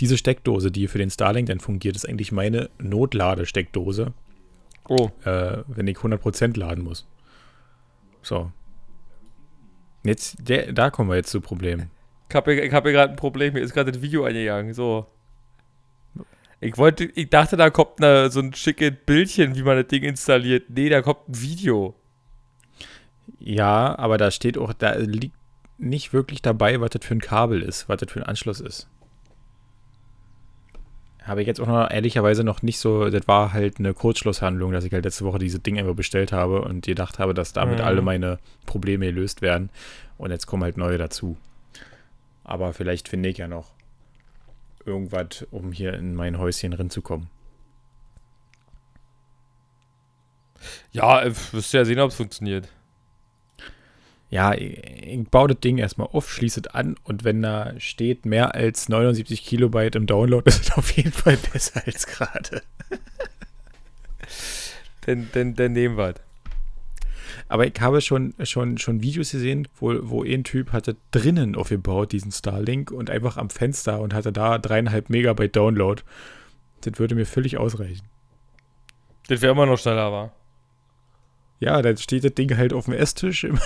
diese 0.00 0.16
Steckdose, 0.16 0.70
die 0.70 0.88
für 0.88 0.98
den 0.98 1.10
Starlink 1.10 1.48
dann 1.48 1.60
fungiert, 1.60 1.96
ist 1.96 2.08
eigentlich 2.08 2.32
meine 2.32 2.70
Notladesteckdose, 2.78 4.12
Oh, 4.88 5.10
äh, 5.24 5.62
wenn 5.66 5.86
ich 5.86 5.98
100% 5.98 6.58
laden 6.58 6.82
muss. 6.82 7.06
So. 8.22 8.50
Jetzt, 10.02 10.36
der, 10.48 10.72
da 10.72 10.90
kommen 10.90 11.10
wir 11.10 11.16
jetzt 11.16 11.30
zu 11.30 11.40
Problemen. 11.40 11.90
Ich 12.28 12.34
habe 12.34 12.54
ich 12.54 12.72
hab 12.72 12.84
hier 12.84 12.92
gerade 12.92 13.12
ein 13.12 13.16
Problem, 13.16 13.54
mir 13.54 13.60
ist 13.60 13.74
gerade 13.74 13.92
das 13.92 14.02
Video 14.02 14.24
eingegangen. 14.24 14.74
So. 14.74 15.06
Ich 16.60 16.76
wollte, 16.76 17.04
ich 17.04 17.30
dachte, 17.30 17.56
da 17.56 17.70
kommt 17.70 18.02
eine, 18.02 18.30
so 18.30 18.40
ein 18.40 18.52
schickes 18.54 18.92
Bildchen, 19.06 19.54
wie 19.54 19.62
man 19.62 19.76
das 19.76 19.88
Ding 19.88 20.02
installiert. 20.02 20.64
Nee, 20.68 20.88
da 20.88 21.02
kommt 21.02 21.28
ein 21.28 21.40
Video. 21.40 21.94
Ja, 23.38 23.96
aber 23.98 24.18
da 24.18 24.30
steht 24.30 24.58
auch, 24.58 24.72
da 24.72 24.94
liegt 24.94 25.36
nicht 25.78 26.12
wirklich 26.12 26.42
dabei, 26.42 26.80
was 26.80 26.90
das 26.90 27.04
für 27.04 27.14
ein 27.14 27.20
Kabel 27.20 27.62
ist, 27.62 27.88
was 27.88 27.98
das 27.98 28.10
für 28.10 28.20
ein 28.20 28.26
Anschluss 28.26 28.60
ist. 28.60 28.88
Habe 31.28 31.42
ich 31.42 31.46
jetzt 31.46 31.60
auch 31.60 31.66
noch 31.66 31.90
ehrlicherweise 31.90 32.42
noch 32.42 32.62
nicht 32.62 32.78
so, 32.78 33.10
das 33.10 33.28
war 33.28 33.52
halt 33.52 33.78
eine 33.78 33.92
Kurzschlusshandlung, 33.94 34.72
dass 34.72 34.84
ich 34.84 34.92
halt 34.92 35.04
letzte 35.04 35.24
Woche 35.24 35.38
diese 35.38 35.58
Dinge 35.58 35.80
einfach 35.80 35.94
bestellt 35.94 36.32
habe 36.32 36.62
und 36.62 36.86
gedacht 36.86 37.18
habe, 37.18 37.34
dass 37.34 37.52
damit 37.52 37.78
Mhm. 37.80 37.84
alle 37.84 38.02
meine 38.02 38.38
Probleme 38.66 39.06
gelöst 39.06 39.42
werden. 39.42 39.68
Und 40.16 40.30
jetzt 40.30 40.46
kommen 40.46 40.62
halt 40.64 40.76
neue 40.78 40.96
dazu. 40.98 41.36
Aber 42.44 42.72
vielleicht 42.72 43.08
finde 43.08 43.28
ich 43.28 43.38
ja 43.38 43.46
noch 43.46 43.72
irgendwas, 44.86 45.46
um 45.50 45.70
hier 45.70 45.92
in 45.94 46.14
mein 46.14 46.38
Häuschen 46.38 46.72
reinzukommen. 46.72 47.28
Ja, 50.92 51.22
äh, 51.22 51.32
wirst 51.52 51.72
du 51.72 51.76
ja 51.76 51.84
sehen, 51.84 52.00
ob 52.00 52.10
es 52.10 52.16
funktioniert. 52.16 52.68
Ja, 54.30 54.54
ich, 54.54 54.78
ich 55.06 55.28
baue 55.28 55.48
das 55.48 55.60
Ding 55.60 55.78
erstmal 55.78 56.08
auf, 56.08 56.30
schließe 56.30 56.60
es 56.60 56.66
an 56.68 56.96
und 57.04 57.24
wenn 57.24 57.42
da 57.42 57.72
steht 57.78 58.26
mehr 58.26 58.54
als 58.54 58.88
79 58.88 59.44
Kilobyte 59.44 59.96
im 59.96 60.06
Download, 60.06 60.42
ist 60.48 60.62
es 60.62 60.72
auf 60.72 60.90
jeden 60.92 61.12
Fall 61.12 61.36
besser 61.52 61.82
als 61.86 62.06
gerade. 62.06 62.62
Dann, 65.06 65.30
dann, 65.32 65.54
dann 65.54 65.72
nehmen 65.72 65.96
wir 65.96 66.08
es. 66.10 66.16
Aber 67.48 67.66
ich 67.66 67.80
habe 67.80 68.02
schon, 68.02 68.34
schon, 68.42 68.76
schon 68.76 69.02
Videos 69.02 69.30
gesehen, 69.30 69.66
wo, 69.80 69.94
wo 70.02 70.22
ein 70.22 70.44
Typ 70.44 70.72
hatte 70.72 70.96
drinnen 71.10 71.56
aufgebaut, 71.56 72.12
diesen 72.12 72.30
Starlink, 72.30 72.90
und 72.90 73.08
einfach 73.08 73.38
am 73.38 73.48
Fenster 73.48 74.00
und 74.00 74.12
hatte 74.12 74.32
da 74.32 74.58
dreieinhalb 74.58 75.08
Megabyte 75.08 75.56
Download. 75.56 76.02
Das 76.82 76.98
würde 76.98 77.14
mir 77.14 77.24
völlig 77.24 77.56
ausreichen. 77.56 78.06
Das 79.28 79.40
wäre 79.40 79.52
immer 79.52 79.66
noch 79.66 79.78
schneller, 79.78 80.12
war. 80.12 80.32
Ja, 81.60 81.82
dann 81.82 81.96
steht 81.96 82.24
das 82.24 82.34
Ding 82.34 82.56
halt 82.56 82.72
auf 82.72 82.84
dem 82.84 82.94
Esstisch 82.94 83.44
im, 83.44 83.58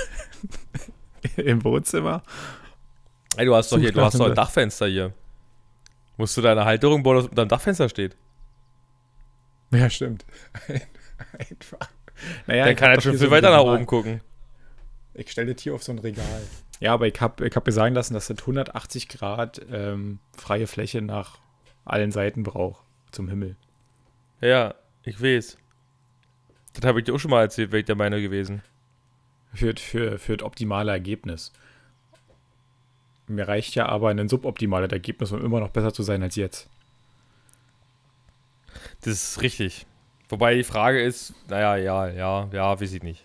im 1.36 1.64
Wohnzimmer. 1.64 2.22
Ey, 3.36 3.46
du 3.46 3.54
hast 3.54 3.72
doch 3.72 3.78
hier, 3.78 3.92
du 3.92 4.00
hast 4.00 4.18
doch 4.18 4.26
ein. 4.26 4.34
Dachfenster 4.34 4.86
hier. 4.86 5.12
Musst 6.16 6.36
du 6.36 6.40
deine 6.40 6.64
Halterung 6.64 7.02
bauen, 7.02 7.16
das 7.16 7.26
unter 7.26 7.44
dem 7.44 7.48
Dachfenster 7.48 7.88
steht. 7.88 8.16
Ja, 9.72 9.88
stimmt. 9.88 10.24
Einfach. 11.38 11.88
Naja, 12.46 12.66
Dann 12.66 12.76
kann 12.76 12.90
er 12.90 13.00
schon 13.00 13.12
viel 13.12 13.20
so 13.20 13.30
weiter 13.30 13.50
nach 13.50 13.64
oben 13.64 13.86
gucken. 13.86 14.20
Ich 15.14 15.30
stelle 15.30 15.54
das 15.54 15.62
hier 15.62 15.74
auf 15.74 15.82
so 15.82 15.92
ein 15.92 15.98
Regal. 15.98 16.42
Ja, 16.80 16.92
aber 16.94 17.06
ich 17.06 17.20
habe 17.20 17.46
ich 17.46 17.54
hab 17.54 17.66
mir 17.66 17.72
sagen 17.72 17.94
lassen, 17.94 18.14
dass 18.14 18.28
das 18.28 18.38
180 18.40 19.08
Grad 19.08 19.60
ähm, 19.70 20.18
freie 20.36 20.66
Fläche 20.66 21.00
nach 21.02 21.38
allen 21.84 22.12
Seiten 22.12 22.42
braucht. 22.42 22.84
Zum 23.12 23.28
Himmel. 23.28 23.56
Ja, 24.40 24.74
ich 25.04 25.22
weiß. 25.22 25.58
Das 26.74 26.84
habe 26.84 27.00
ich 27.00 27.04
dir 27.04 27.14
auch 27.14 27.18
schon 27.18 27.30
mal 27.30 27.42
erzählt, 27.42 27.72
wäre 27.72 27.80
ich 27.80 27.86
der 27.86 27.96
Meinung 27.96 28.20
gewesen. 28.20 28.62
Für, 29.54 29.74
für, 29.76 30.18
für 30.18 30.36
das 30.36 30.46
optimale 30.46 30.92
Ergebnis. 30.92 31.52
Mir 33.26 33.48
reicht 33.48 33.74
ja 33.74 33.86
aber 33.86 34.10
ein 34.10 34.28
suboptimales 34.28 34.90
Ergebnis, 34.90 35.32
um 35.32 35.44
immer 35.44 35.60
noch 35.60 35.70
besser 35.70 35.92
zu 35.92 36.02
sein 36.02 36.22
als 36.22 36.36
jetzt. 36.36 36.68
Das 39.02 39.12
ist 39.12 39.42
richtig. 39.42 39.86
Wobei 40.28 40.54
die 40.54 40.64
Frage 40.64 41.02
ist, 41.02 41.34
naja, 41.48 41.76
ja, 41.76 42.08
ja, 42.08 42.48
ja, 42.52 42.80
weiß 42.80 42.92
ich 42.92 43.02
nicht. 43.02 43.24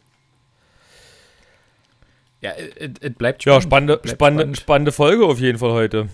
Ja, 2.40 2.52
es 2.52 3.14
bleibt 3.16 3.44
Ja, 3.46 3.60
spannende, 3.62 3.98
Bleibt 3.98 4.16
spannende, 4.16 4.42
spannend. 4.44 4.58
spannende 4.58 4.92
Folge 4.92 5.26
auf 5.26 5.40
jeden 5.40 5.58
Fall 5.58 5.72
heute. 5.72 6.10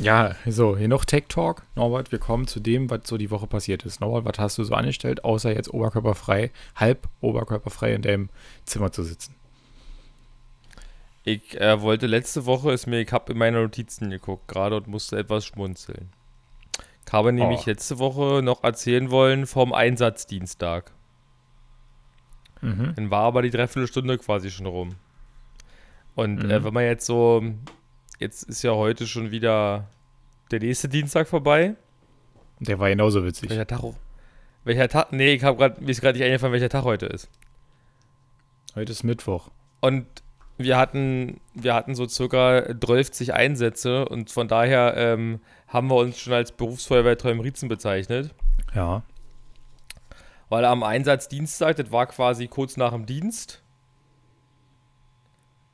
Ja, 0.00 0.34
so, 0.46 0.76
hier 0.76 0.88
noch 0.88 1.04
Tech 1.04 1.24
Talk. 1.28 1.62
Norbert, 1.74 2.12
wir 2.12 2.18
kommen 2.18 2.46
zu 2.46 2.60
dem, 2.60 2.88
was 2.90 3.00
so 3.04 3.18
die 3.18 3.30
Woche 3.30 3.46
passiert 3.46 3.84
ist. 3.84 4.00
Norbert, 4.00 4.24
was 4.38 4.38
hast 4.42 4.58
du 4.58 4.64
so 4.64 4.74
angestellt, 4.74 5.24
außer 5.24 5.54
jetzt 5.54 5.72
oberkörperfrei, 5.72 6.50
halb 6.76 7.08
oberkörperfrei 7.20 7.92
in 7.94 8.02
deinem 8.02 8.30
Zimmer 8.64 8.90
zu 8.90 9.02
sitzen? 9.02 9.34
Ich 11.24 11.60
äh, 11.60 11.80
wollte 11.82 12.06
letzte 12.06 12.46
Woche, 12.46 12.72
ist 12.72 12.86
mir, 12.86 13.00
ich 13.00 13.12
habe 13.12 13.32
in 13.32 13.38
meine 13.38 13.60
Notizen 13.60 14.10
geguckt 14.10 14.48
gerade 14.48 14.76
und 14.76 14.86
musste 14.86 15.18
etwas 15.18 15.44
schmunzeln. 15.44 16.10
Ich 17.06 17.12
habe 17.12 17.32
nämlich 17.32 17.60
Oh. 17.60 17.70
letzte 17.70 17.98
Woche 17.98 18.42
noch 18.42 18.64
erzählen 18.64 19.10
wollen 19.10 19.46
vom 19.46 19.72
Einsatzdienstag. 19.72 20.92
Mhm. 22.60 22.92
Dann 22.96 23.10
war 23.10 23.22
aber 23.24 23.42
die 23.42 23.50
Dreiviertelstunde 23.50 24.18
quasi 24.18 24.50
schon 24.50 24.66
rum. 24.66 24.94
Und 26.16 26.42
Mhm. 26.42 26.50
äh, 26.50 26.64
wenn 26.64 26.74
man 26.74 26.84
jetzt 26.84 27.06
so, 27.06 27.44
jetzt 28.18 28.42
ist 28.44 28.62
ja 28.62 28.72
heute 28.72 29.06
schon 29.06 29.30
wieder 29.30 29.88
der 30.50 30.58
nächste 30.60 30.88
Dienstag 30.88 31.28
vorbei. 31.28 31.76
Der 32.58 32.78
war 32.80 32.88
genauso 32.88 33.24
witzig. 33.24 33.50
Welcher 33.50 33.66
Tag? 33.66 33.82
Welcher 34.64 34.88
Tag? 34.88 35.12
Nee, 35.12 35.34
ich 35.34 35.44
habe 35.44 35.58
gerade, 35.58 35.80
mir 35.80 35.90
ist 35.90 36.00
gerade 36.00 36.18
nicht 36.18 36.26
eingefallen, 36.26 36.52
welcher 36.52 36.70
Tag 36.70 36.84
heute 36.84 37.06
ist. 37.06 37.28
Heute 38.74 38.90
ist 38.92 39.04
Mittwoch. 39.04 39.50
Und 39.80 40.06
wir 40.58 40.78
hatten, 40.78 41.38
wir 41.54 41.74
hatten 41.74 41.94
so 41.94 42.08
circa 42.08 42.64
12 42.80 43.30
Einsätze 43.30 44.06
und 44.08 44.30
von 44.30 44.48
daher 44.48 44.94
ähm, 44.96 45.40
haben 45.68 45.88
wir 45.88 45.96
uns 45.96 46.18
schon 46.18 46.32
als 46.32 46.50
Berufsfeuerwehr 46.52 47.18
Träumritzen 47.18 47.68
bezeichnet. 47.68 48.34
Ja. 48.74 49.02
Weil 50.48 50.64
am 50.64 50.82
Einsatzdienstag, 50.82 51.76
das 51.76 51.92
war 51.92 52.06
quasi 52.06 52.46
kurz 52.48 52.76
nach 52.78 52.92
dem 52.92 53.04
Dienst. 53.04 53.62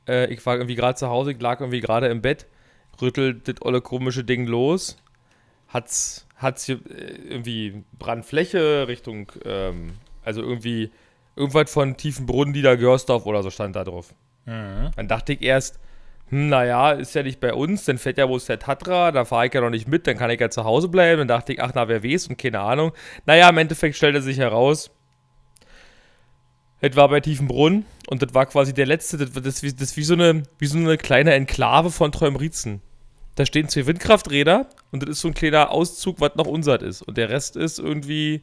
Äh, 0.07 0.31
ich 0.33 0.45
war 0.45 0.55
irgendwie 0.55 0.75
gerade 0.75 0.95
zu 0.95 1.09
Hause, 1.09 1.31
ich 1.31 1.41
lag 1.41 1.59
irgendwie 1.59 1.79
gerade 1.79 2.07
im 2.07 2.21
Bett, 2.21 2.47
rüttelt 3.01 3.47
das 3.47 3.61
olle 3.61 3.81
komische 3.81 4.23
Ding 4.23 4.45
los. 4.47 4.97
Hat's, 5.67 6.27
hat's 6.37 6.65
hier 6.65 6.79
äh, 6.89 7.15
irgendwie 7.29 7.83
Brandfläche 7.97 8.87
Richtung, 8.87 9.31
ähm, 9.45 9.93
also 10.23 10.41
irgendwie 10.41 10.91
irgendwas 11.35 11.71
von 11.71 11.97
Tiefenbrunnen, 11.97 12.53
Lieder 12.53 12.77
Görsdorf 12.77 13.25
oder 13.25 13.43
so 13.43 13.49
stand 13.49 13.75
da 13.75 13.83
drauf. 13.83 14.13
Dann 14.95 15.07
dachte 15.07 15.33
ich 15.33 15.41
erst, 15.41 15.79
hm, 16.29 16.49
naja, 16.49 16.91
ist 16.91 17.15
ja 17.15 17.23
nicht 17.23 17.39
bei 17.39 17.53
uns, 17.53 17.85
dann 17.85 17.97
fährt 17.97 18.17
ja 18.17 18.27
wohl 18.27 18.39
der 18.39 18.59
Tatra, 18.59 19.11
da 19.11 19.25
fahre 19.25 19.47
ich 19.47 19.53
ja 19.53 19.61
noch 19.61 19.69
nicht 19.69 19.87
mit, 19.87 20.07
dann 20.07 20.17
kann 20.17 20.29
ich 20.29 20.39
ja 20.39 20.49
zu 20.49 20.63
Hause 20.63 20.87
bleiben. 20.87 21.19
Dann 21.19 21.27
dachte 21.27 21.53
ich, 21.53 21.61
ach, 21.61 21.71
na, 21.75 21.87
wer 21.87 22.03
weiß 22.03 22.27
und 22.27 22.37
keine 22.37 22.59
Ahnung. 22.59 22.91
Naja, 23.25 23.49
im 23.49 23.57
Endeffekt 23.57 23.95
stellte 23.95 24.21
sich 24.21 24.37
heraus, 24.37 24.91
das 26.83 26.97
war 26.97 27.07
bei 27.07 27.21
Tiefenbrunn 27.21 27.85
und 28.07 28.21
das 28.21 28.33
war 28.33 28.45
quasi 28.45 28.73
der 28.73 28.85
letzte, 28.85 29.17
das, 29.17 29.31
das, 29.31 29.61
das 29.61 29.63
ist 29.63 29.97
wie 29.97 30.03
so, 30.03 30.15
eine, 30.15 30.43
wie 30.57 30.65
so 30.65 30.77
eine 30.77 30.97
kleine 30.97 31.33
Enklave 31.33 31.91
von 31.91 32.11
Träumritzen. 32.11 32.81
Da 33.35 33.45
stehen 33.45 33.69
zwei 33.69 33.85
Windkrafträder 33.85 34.67
und 34.91 35.01
das 35.01 35.11
ist 35.11 35.21
so 35.21 35.29
ein 35.29 35.33
kleiner 35.33 35.71
Auszug, 35.71 36.19
was 36.19 36.35
noch 36.35 36.45
unsert 36.45 36.81
ist. 36.81 37.01
Und 37.01 37.17
der 37.17 37.29
Rest 37.29 37.55
ist 37.55 37.79
irgendwie 37.79 38.41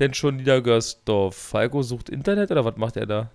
denn 0.00 0.14
schon 0.14 0.36
Niedergörsdorf. 0.36 1.36
Falco 1.36 1.84
sucht 1.84 2.08
Internet 2.08 2.50
oder 2.50 2.64
was 2.64 2.76
macht 2.76 2.96
er 2.96 3.06
da? 3.06 3.30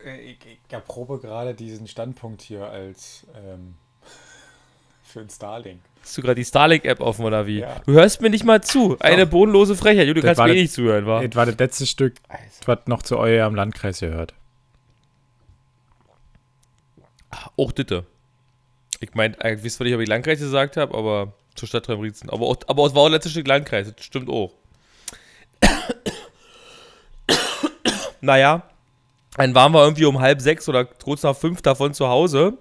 Ich, 0.00 0.38
ich 0.44 0.58
erprobe 0.72 1.20
gerade 1.20 1.54
diesen 1.54 1.86
Standpunkt 1.86 2.42
hier 2.42 2.68
als 2.68 3.28
ähm, 3.36 3.76
für 5.04 5.20
ein 5.20 5.30
Starlink. 5.30 5.82
Hast 6.06 6.16
du 6.16 6.22
gerade 6.22 6.36
die 6.36 6.44
Starlink-App 6.44 7.00
offen 7.00 7.24
oder 7.24 7.48
wie? 7.48 7.58
Ja. 7.62 7.80
Du 7.84 7.92
hörst 7.94 8.20
mir 8.20 8.30
nicht 8.30 8.44
mal 8.44 8.62
zu. 8.62 8.96
Eine 9.00 9.26
bodenlose 9.26 9.74
Frechheit. 9.74 10.06
Du 10.06 10.14
Das 10.14 10.22
kannst 10.24 10.40
mir 10.40 10.46
das- 10.48 10.56
nicht 10.56 10.72
zuhören, 10.72 11.04
wa? 11.04 11.20
Das 11.20 11.34
war 11.34 11.46
das 11.46 11.58
letzte 11.58 11.84
Stück, 11.84 12.14
was 12.64 12.78
noch 12.86 13.02
zu 13.02 13.18
eurem 13.18 13.56
Landkreis 13.56 13.98
gehört. 13.98 14.32
Auch 17.56 17.72
Ditte. 17.72 18.06
Ich 19.00 19.14
meine, 19.14 19.34
ich 19.34 19.64
weiß 19.64 19.74
zwar 19.74 19.84
nicht, 19.84 19.94
ob 19.96 20.00
ich 20.00 20.08
Landkreis 20.08 20.38
gesagt 20.38 20.76
habe, 20.76 20.96
aber 20.96 21.32
zur 21.56 21.66
Stadt 21.66 21.86
Tremritzen. 21.86 22.30
Aber, 22.30 22.46
auch, 22.46 22.56
aber 22.68 22.86
es 22.86 22.94
war 22.94 23.02
auch 23.02 23.08
letztes 23.08 23.32
Stück 23.32 23.48
Landkreis. 23.48 23.92
Das 23.92 24.04
stimmt 24.04 24.30
auch. 24.30 24.52
naja, 28.20 28.62
dann 29.36 29.56
waren 29.56 29.72
wir 29.72 29.82
irgendwie 29.82 30.04
um 30.04 30.20
halb 30.20 30.40
sechs 30.40 30.68
oder 30.68 30.84
kurz 30.84 31.24
nach 31.24 31.36
fünf 31.36 31.62
davon 31.62 31.94
zu 31.94 32.06
Hause. 32.08 32.58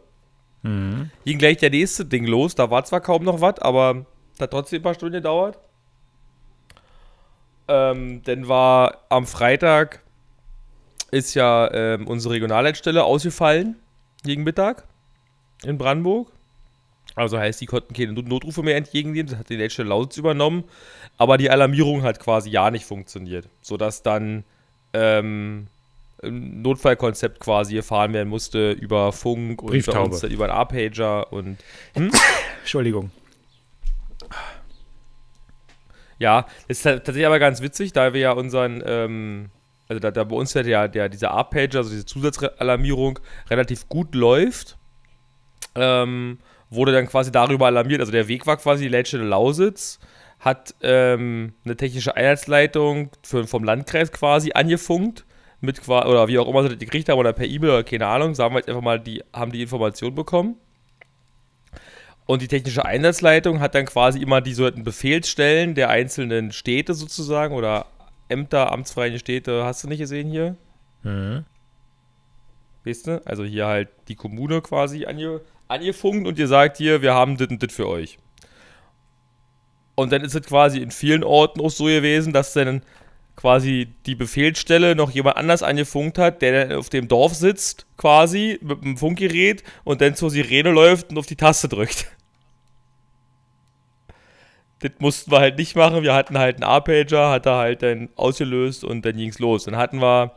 Mhm. 0.65 1.11
Ging 1.25 1.37
gleich 1.37 1.57
der 1.57 1.69
nächste 1.69 2.05
Ding 2.05 2.25
los. 2.25 2.55
Da 2.55 2.69
war 2.71 2.83
zwar 2.85 3.01
kaum 3.01 3.23
noch 3.23 3.41
was, 3.41 3.59
aber 3.59 4.05
hat 4.39 4.51
trotzdem 4.51 4.79
ein 4.79 4.83
paar 4.83 4.95
Stunden 4.95 5.13
gedauert. 5.13 5.59
Ähm, 7.67 8.21
dann 8.23 8.47
war 8.47 9.01
am 9.09 9.25
Freitag 9.25 10.01
ist 11.11 11.33
ja 11.35 11.71
ähm, 11.71 12.07
unsere 12.07 12.33
Regionalleitstelle 12.33 13.03
ausgefallen 13.03 13.75
gegen 14.23 14.43
Mittag 14.43 14.83
in 15.63 15.77
Brandenburg. 15.77 16.29
Also 17.15 17.39
heißt, 17.39 17.61
die 17.61 17.65
konnten 17.65 17.93
keine 17.93 18.11
Not- 18.13 18.27
Notrufe 18.27 18.61
mehr 18.61 18.75
entgegennehmen. 18.75 19.29
Das 19.29 19.39
hat 19.39 19.49
die 19.49 19.55
Leitstelle 19.55 19.89
Lausitz 19.89 20.17
übernommen. 20.17 20.65
Aber 21.17 21.37
die 21.37 21.49
Alarmierung 21.49 22.01
hat 22.03 22.19
quasi 22.19 22.49
ja 22.49 22.69
nicht 22.71 22.85
funktioniert. 22.85 23.47
Sodass 23.61 24.03
dann 24.03 24.43
ähm, 24.93 25.67
Notfallkonzept 26.31 27.39
quasi 27.39 27.75
gefahren 27.75 28.13
werden 28.13 28.29
musste 28.29 28.71
über 28.71 29.11
Funk 29.11 29.61
und 29.61 29.71
uns 30.03 30.19
dann 30.21 30.31
über 30.31 30.45
einen 30.45 30.53
A-Pager 30.53 31.31
und 31.33 31.57
Entschuldigung. 32.61 33.11
Ja, 36.17 36.45
ist 36.67 36.83
ta- 36.83 36.93
tatsächlich 36.93 37.25
aber 37.25 37.39
ganz 37.39 37.61
witzig, 37.61 37.91
da 37.93 38.13
wir 38.13 38.21
ja 38.21 38.31
unseren, 38.31 38.81
ähm, 38.85 39.49
also 39.87 39.99
da, 39.99 40.11
da 40.11 40.23
bei 40.23 40.35
uns 40.35 40.53
ja 40.53 40.63
der, 40.63 40.87
der, 40.87 41.09
dieser 41.09 41.31
A-Pager, 41.31 41.79
also 41.79 41.89
diese 41.89 42.05
Zusatzalarmierung, 42.05 43.19
relativ 43.49 43.89
gut 43.89 44.15
läuft, 44.15 44.77
ähm, 45.75 46.39
wurde 46.69 46.93
dann 46.93 47.07
quasi 47.07 47.31
darüber 47.31 47.65
alarmiert. 47.67 47.99
Also 47.99 48.11
der 48.11 48.27
Weg 48.27 48.47
war 48.47 48.57
quasi 48.57 48.83
die 48.83 48.89
Leitstelle 48.89 49.25
Lausitz, 49.25 49.99
hat 50.39 50.73
ähm, 50.81 51.53
eine 51.65 51.75
technische 51.75 52.15
Einheitsleitung 52.15 53.11
für, 53.23 53.45
vom 53.45 53.63
Landkreis 53.63 54.11
quasi 54.11 54.51
angefunkt, 54.53 55.25
mit 55.61 55.87
oder 55.87 56.27
wie 56.27 56.39
auch 56.39 56.47
immer 56.47 56.63
sie 56.63 56.69
das 56.69 56.79
gekriegt 56.79 57.09
haben, 57.09 57.19
oder 57.19 57.33
per 57.33 57.45
E-Mail 57.45 57.71
oder 57.71 57.83
keine 57.83 58.07
Ahnung, 58.07 58.35
sagen 58.35 58.53
wir 58.53 58.59
jetzt 58.59 58.69
einfach 58.69 58.81
mal, 58.81 58.99
die 58.99 59.23
haben 59.33 59.51
die 59.51 59.61
Information 59.61 60.15
bekommen. 60.15 60.55
Und 62.25 62.41
die 62.41 62.47
technische 62.47 62.85
Einsatzleitung 62.85 63.59
hat 63.59 63.75
dann 63.75 63.85
quasi 63.85 64.19
immer 64.19 64.41
die 64.41 64.53
sollten 64.53 64.83
Befehlsstellen 64.83 65.75
der 65.75 65.89
einzelnen 65.89 66.51
Städte 66.51 66.95
sozusagen 66.95 67.53
oder 67.53 67.85
Ämter, 68.29 68.71
amtsfreie 68.71 69.19
Städte, 69.19 69.63
hast 69.63 69.83
du 69.83 69.87
nicht 69.87 69.99
gesehen 69.99 70.29
hier? 70.29 70.55
Mhm. 71.03 71.45
Weißt 72.83 73.07
du? 73.07 73.21
Also 73.25 73.43
hier 73.43 73.67
halt 73.67 73.89
die 74.07 74.15
Kommune 74.15 74.61
quasi 74.61 75.05
ange, 75.05 75.41
angefunkt 75.67 76.27
und 76.27 76.39
ihr 76.39 76.47
sagt 76.47 76.77
hier, 76.77 77.03
wir 77.03 77.13
haben 77.13 77.37
das 77.37 77.47
und 77.49 77.61
das 77.61 77.73
für 77.73 77.87
euch. 77.87 78.17
Und 79.95 80.11
dann 80.11 80.21
ist 80.21 80.35
es 80.35 80.41
quasi 80.41 80.79
in 80.79 80.91
vielen 80.91 81.23
Orten 81.23 81.61
auch 81.61 81.69
so 81.69 81.85
gewesen, 81.85 82.33
dass 82.33 82.53
dann 82.53 82.81
quasi 83.35 83.87
die 84.05 84.15
Befehlsstelle 84.15 84.95
noch 84.95 85.11
jemand 85.11 85.37
anders 85.37 85.63
angefunkt 85.63 86.17
hat, 86.17 86.41
der 86.41 86.67
dann 86.67 86.77
auf 86.77 86.89
dem 86.89 87.07
Dorf 87.07 87.33
sitzt, 87.33 87.85
quasi 87.97 88.59
mit 88.61 88.81
einem 88.81 88.97
Funkgerät 88.97 89.63
und 89.83 90.01
dann 90.01 90.15
zur 90.15 90.29
Sirene 90.29 90.71
läuft 90.71 91.09
und 91.09 91.17
auf 91.17 91.25
die 91.25 91.35
Taste 91.35 91.67
drückt. 91.67 92.07
Das 94.79 94.91
mussten 94.99 95.31
wir 95.31 95.39
halt 95.39 95.57
nicht 95.57 95.75
machen. 95.75 96.03
Wir 96.03 96.13
hatten 96.13 96.37
halt 96.37 96.57
einen 96.57 96.65
A-Pager, 96.65 97.31
hat 97.31 97.45
er 97.47 97.55
halt 97.55 97.81
dann 97.81 98.09
ausgelöst 98.17 98.83
und 98.83 99.03
dann 99.05 99.15
ging 99.15 99.29
es 99.29 99.39
los. 99.39 99.63
Dann 99.63 99.77
hatten 99.77 99.99
wir, 99.99 100.35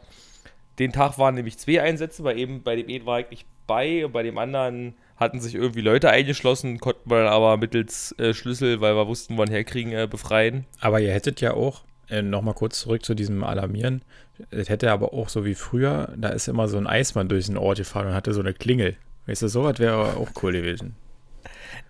den 0.78 0.92
Tag 0.92 1.18
waren 1.18 1.34
nämlich 1.34 1.58
zwei 1.58 1.82
Einsätze, 1.82 2.22
bei, 2.22 2.36
eben, 2.36 2.62
bei 2.62 2.76
dem 2.76 2.88
einen 2.88 3.04
war 3.04 3.20
ich 3.20 3.28
nicht 3.30 3.46
bei 3.66 4.06
und 4.06 4.12
bei 4.12 4.22
dem 4.22 4.38
anderen 4.38 4.94
hatten 5.16 5.40
sich 5.40 5.54
irgendwie 5.54 5.80
Leute 5.80 6.10
eingeschlossen, 6.10 6.78
konnten 6.78 7.10
wir 7.10 7.18
dann 7.18 7.32
aber 7.32 7.56
mittels 7.56 8.12
äh, 8.18 8.32
Schlüssel, 8.32 8.80
weil 8.80 8.94
wir 8.94 9.08
wussten, 9.08 9.36
wann 9.36 9.50
herkriegen, 9.50 9.92
äh, 9.92 10.06
befreien. 10.08 10.64
Aber 10.80 11.00
ihr 11.00 11.12
hättet 11.12 11.40
ja 11.40 11.54
auch, 11.54 11.82
äh, 12.10 12.22
nochmal 12.22 12.54
kurz 12.54 12.80
zurück 12.80 13.04
zu 13.04 13.14
diesem 13.14 13.44
Alarmieren, 13.44 14.02
das 14.50 14.68
hätte 14.68 14.92
aber 14.92 15.12
auch 15.12 15.28
so 15.28 15.44
wie 15.44 15.54
früher, 15.54 16.12
da 16.16 16.28
ist 16.28 16.48
immer 16.48 16.68
so 16.68 16.78
ein 16.78 16.86
Eismann 16.86 17.28
durch 17.28 17.46
den 17.46 17.56
Ort 17.56 17.78
gefahren 17.78 18.08
und 18.08 18.14
hatte 18.14 18.32
so 18.32 18.40
eine 18.40 18.54
Klingel. 18.54 18.96
Weißt 19.26 19.42
du, 19.42 19.48
sowas 19.48 19.78
wäre 19.78 20.16
auch 20.16 20.30
cool 20.42 20.52
gewesen. 20.52 20.94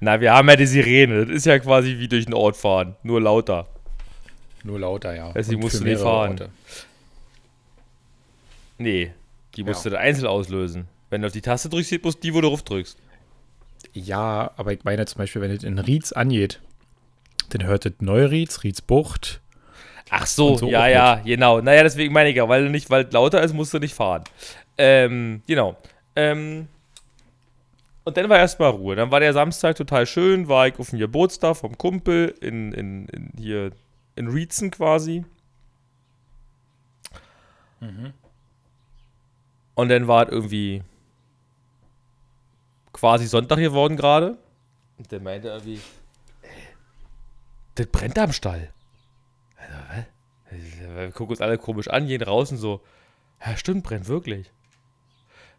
Na, 0.01 0.21
wir 0.21 0.33
haben 0.33 0.49
ja 0.49 0.57
die 0.57 0.67
Sirene. 0.67 1.27
Das 1.27 1.37
ist 1.37 1.47
ja 1.47 1.59
quasi 1.59 1.99
wie 1.99 2.09
durch 2.09 2.25
den 2.25 2.35
Ort 2.35 2.57
fahren. 2.57 2.97
Nur 3.03 3.21
lauter. 3.21 3.69
Nur 4.65 4.81
lauter, 4.81 5.15
ja. 5.15 5.33
Deswegen 5.33 5.61
musst 5.61 5.81
du 5.81 5.85
nicht 5.85 6.01
fahren. 6.01 6.33
Orte. 6.33 6.51
Nee, 8.79 9.13
die 9.57 9.65
musst 9.65 9.85
ja. 9.85 9.91
du 9.91 9.99
einzeln 9.99 10.27
auslösen. 10.27 10.87
Wenn 11.11 11.23
du 11.23 11.27
auf 11.27 11.33
die 11.33 11.41
Taste 11.41 11.69
drückst, 11.69 11.91
sieht 11.91 12.03
bloß 12.03 12.21
die, 12.21 12.35
wo 12.35 12.41
du 12.41 12.57
drückst. 12.57 12.99
Ja, 13.93 14.53
aber 14.57 14.73
ich 14.73 14.85
meine 14.85 15.07
zum 15.07 15.19
Beispiel, 15.19 15.43
wenn 15.43 15.51
es 15.51 15.65
in 15.65 15.79
Rietz 15.79 16.13
angeht, 16.13 16.61
dann 17.51 17.65
hört 17.67 17.87
es 17.87 17.93
Neurietz, 18.01 18.63
Rietzbucht. 18.63 19.41
Ach 20.11 20.27
so, 20.27 20.57
so 20.57 20.69
ja, 20.69 20.89
ja, 20.89 21.17
mit. 21.17 21.27
genau. 21.27 21.61
Naja, 21.61 21.83
deswegen 21.83 22.13
meine 22.13 22.31
ich 22.31 22.37
ja, 22.37 22.49
weil 22.49 22.69
nicht, 22.71 22.91
weil 22.91 23.07
lauter 23.11 23.43
ist, 23.43 23.53
musst 23.53 23.75
du 23.75 23.79
nicht 23.79 23.95
fahren. 23.95 24.25
Ähm, 24.77 25.43
genau. 25.47 25.77
Ähm, 26.17 26.69
und 28.05 28.17
dann 28.17 28.29
war 28.29 28.39
erstmal 28.39 28.71
Ruhe. 28.71 28.97
Dann 28.97 29.11
war 29.11 29.21
der 29.21 29.33
Samstag 29.33 29.77
total 29.77 30.07
schön, 30.07 30.49
war 30.49 30.67
ich 30.67 30.79
auf 30.79 30.91
dem 30.91 30.99
Geburtstag 30.99 31.57
vom 31.57 31.77
Kumpel 31.77 32.35
in, 32.41 32.73
in, 32.73 33.07
in 33.09 33.33
hier 33.37 33.73
in 34.17 34.29
Rietzen 34.29 34.71
quasi. 34.71 35.25
Mhm. 37.81 38.13
Und 39.75 39.89
dann 39.91 40.09
war 40.09 40.27
es 40.27 40.33
irgendwie 40.33 40.83
quasi 42.93 43.27
Sonntag 43.27 43.59
geworden 43.59 43.97
gerade. 43.97 44.39
Und 44.97 45.13
der 45.13 45.21
meinte 45.21 45.49
irgendwie, 45.49 45.81
das 47.77 47.87
brennt 47.87 48.19
am 48.19 48.33
Stall. 48.33 48.71
Wir 50.51 51.11
gucken 51.13 51.31
uns 51.31 51.41
alle 51.41 51.59
komisch 51.59 51.89
an, 51.89 52.07
gehen 52.07 52.23
und 52.23 52.47
so, 52.47 52.81
ja 53.45 53.57
stimmt, 53.57 53.85
brennt 53.85 54.09
wirklich. 54.09 54.51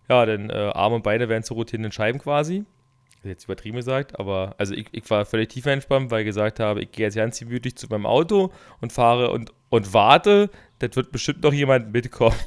Ja, 0.09 0.25
dann 0.25 0.49
äh, 0.49 0.71
Arme 0.73 0.95
und 0.95 1.03
Beine 1.03 1.29
werden 1.29 1.43
zu 1.43 1.53
rotierenden 1.53 1.91
Scheiben 1.91 2.19
quasi. 2.19 2.65
Jetzt 3.23 3.43
übertrieben 3.43 3.75
gesagt, 3.75 4.17
aber 4.17 4.55
also 4.57 4.73
ich, 4.73 4.87
ich 4.91 5.09
war 5.09 5.25
völlig 5.25 5.49
tief 5.49 5.65
entspannt, 5.65 6.09
weil 6.09 6.21
ich 6.21 6.25
gesagt 6.25 6.59
habe, 6.59 6.81
ich 6.81 6.91
gehe 6.91 7.05
jetzt 7.05 7.15
ganz 7.15 7.37
gemütlich 7.37 7.75
zu 7.75 7.87
meinem 7.87 8.05
Auto 8.05 8.51
und 8.79 8.93
fahre 8.93 9.31
und, 9.31 9.51
und 9.69 9.93
warte, 9.93 10.49
das 10.79 10.95
wird 10.95 11.11
bestimmt 11.11 11.43
noch 11.43 11.53
jemand 11.53 11.91
mitkommen. 11.91 12.37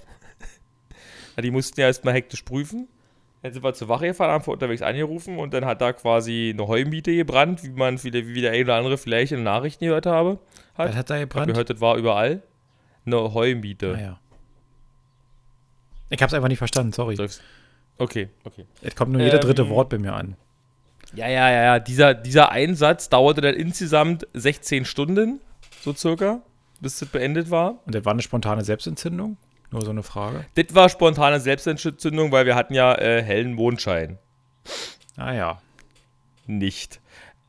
die 1.43 1.51
mussten 1.51 1.79
ja 1.79 1.87
erstmal 1.87 2.15
hektisch 2.15 2.43
prüfen. 2.43 2.89
Dann 3.43 3.53
sind 3.53 3.65
wir 3.65 3.75
zur 3.75 3.89
Wache 3.89 4.07
gefahren, 4.07 4.31
haben 4.31 4.51
unterwegs 4.51 4.83
angerufen 4.83 5.39
und 5.39 5.53
dann 5.53 5.65
hat 5.65 5.81
da 5.81 5.93
quasi 5.93 6.53
eine 6.55 6.69
Heumiete 6.69 7.15
gebrannt, 7.15 7.65
wie 7.65 7.71
man 7.71 8.03
wie 8.03 8.41
der 8.41 8.53
eine 8.53 8.65
oder 8.65 8.77
andere 8.77 8.99
vielleicht 8.99 9.33
in 9.33 9.39
den 9.39 9.45
Nachrichten 9.45 9.85
gehört 9.85 10.07
habe. 10.07 10.39
Hat. 10.75 10.91
Was 10.91 10.97
hat 10.97 11.11
da 11.11 11.19
gebrannt? 11.19 11.49
Ich 11.49 11.55
gehört, 11.55 11.71
das 11.71 11.81
war 11.81 11.97
überall. 11.97 12.43
Eine 13.05 13.35
Heumiete. 13.35 13.97
Ah, 13.97 14.01
ja. 14.01 14.19
Ich 16.09 16.23
hab's 16.23 16.35
einfach 16.35 16.49
nicht 16.49 16.59
verstanden, 16.59 16.93
sorry. 16.93 17.17
Okay, 17.99 18.29
okay. 18.45 18.67
Es 18.81 18.95
kommt 18.95 19.13
nur 19.13 19.21
jeder 19.21 19.37
ähm, 19.37 19.41
dritte 19.41 19.69
Wort 19.69 19.89
bei 19.89 19.99
mir 19.99 20.13
an. 20.13 20.37
Ja, 21.15 21.29
ja, 21.29 21.51
ja, 21.51 21.63
ja. 21.63 21.79
Dieser, 21.79 22.15
dieser 22.15 22.51
Einsatz 22.51 23.09
dauerte 23.09 23.41
dann 23.41 23.55
insgesamt 23.55 24.27
16 24.35 24.85
Stunden, 24.85 25.41
so 25.81 25.93
circa, 25.93 26.43
bis 26.81 26.99
das 27.01 27.09
beendet 27.09 27.51
war. 27.51 27.81
Und 27.87 27.95
das 27.95 28.05
war 28.05 28.13
eine 28.13 28.23
spontane 28.23 28.63
Selbstentzündung? 28.65 29.37
Nur 29.73 29.83
so 29.83 29.91
eine 29.91 30.03
Frage. 30.03 30.45
Das 30.55 30.75
war 30.75 30.89
spontane 30.89 31.41
Selbstentzündung, 31.41 32.31
weil 32.31 32.47
wir 32.47 32.55
hatten 32.55 32.75
ja 32.75 32.95
äh, 32.95 33.23
hellen 33.23 33.55
Mondschein. 33.55 34.19
Ah 35.17 35.33
ja. 35.33 35.63
Nicht. 36.47 37.01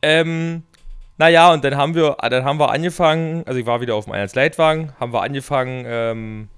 Ähm, 0.02 0.64
naja, 1.18 1.52
und 1.54 1.64
dann 1.64 1.76
haben 1.76 1.96
wir, 1.96 2.18
dann 2.22 2.44
haben 2.44 2.60
wir 2.60 2.72
angefangen, 2.72 3.44
also 3.46 3.60
ich 3.60 3.66
war 3.66 3.82
wieder 3.82 3.96
auf 3.96 4.06
dem 4.06 4.14
Einheitsleitwagen, 4.14 4.94
haben 5.00 5.14
wir 5.14 5.22
angefangen, 5.22 5.84
ähm, 5.86 6.50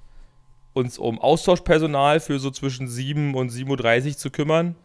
uns 0.73 0.97
um 0.97 1.19
Austauschpersonal 1.19 2.19
für 2.19 2.39
so 2.39 2.51
zwischen 2.51 2.87
7 2.87 3.33
und 3.35 3.51
7.30 3.51 4.07
Uhr 4.07 4.17
zu 4.17 4.29
kümmern. 4.29 4.75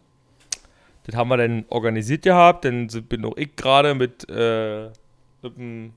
Das 1.05 1.15
haben 1.15 1.29
wir 1.29 1.37
dann 1.37 1.65
organisiert 1.69 2.23
gehabt, 2.23 2.65
dann 2.65 2.87
bin 2.87 3.25
auch 3.25 3.37
ich 3.37 3.55
gerade 3.55 3.95
mit, 3.95 4.27
äh, 4.29 4.89
mit 5.41 5.57
einem 5.57 5.93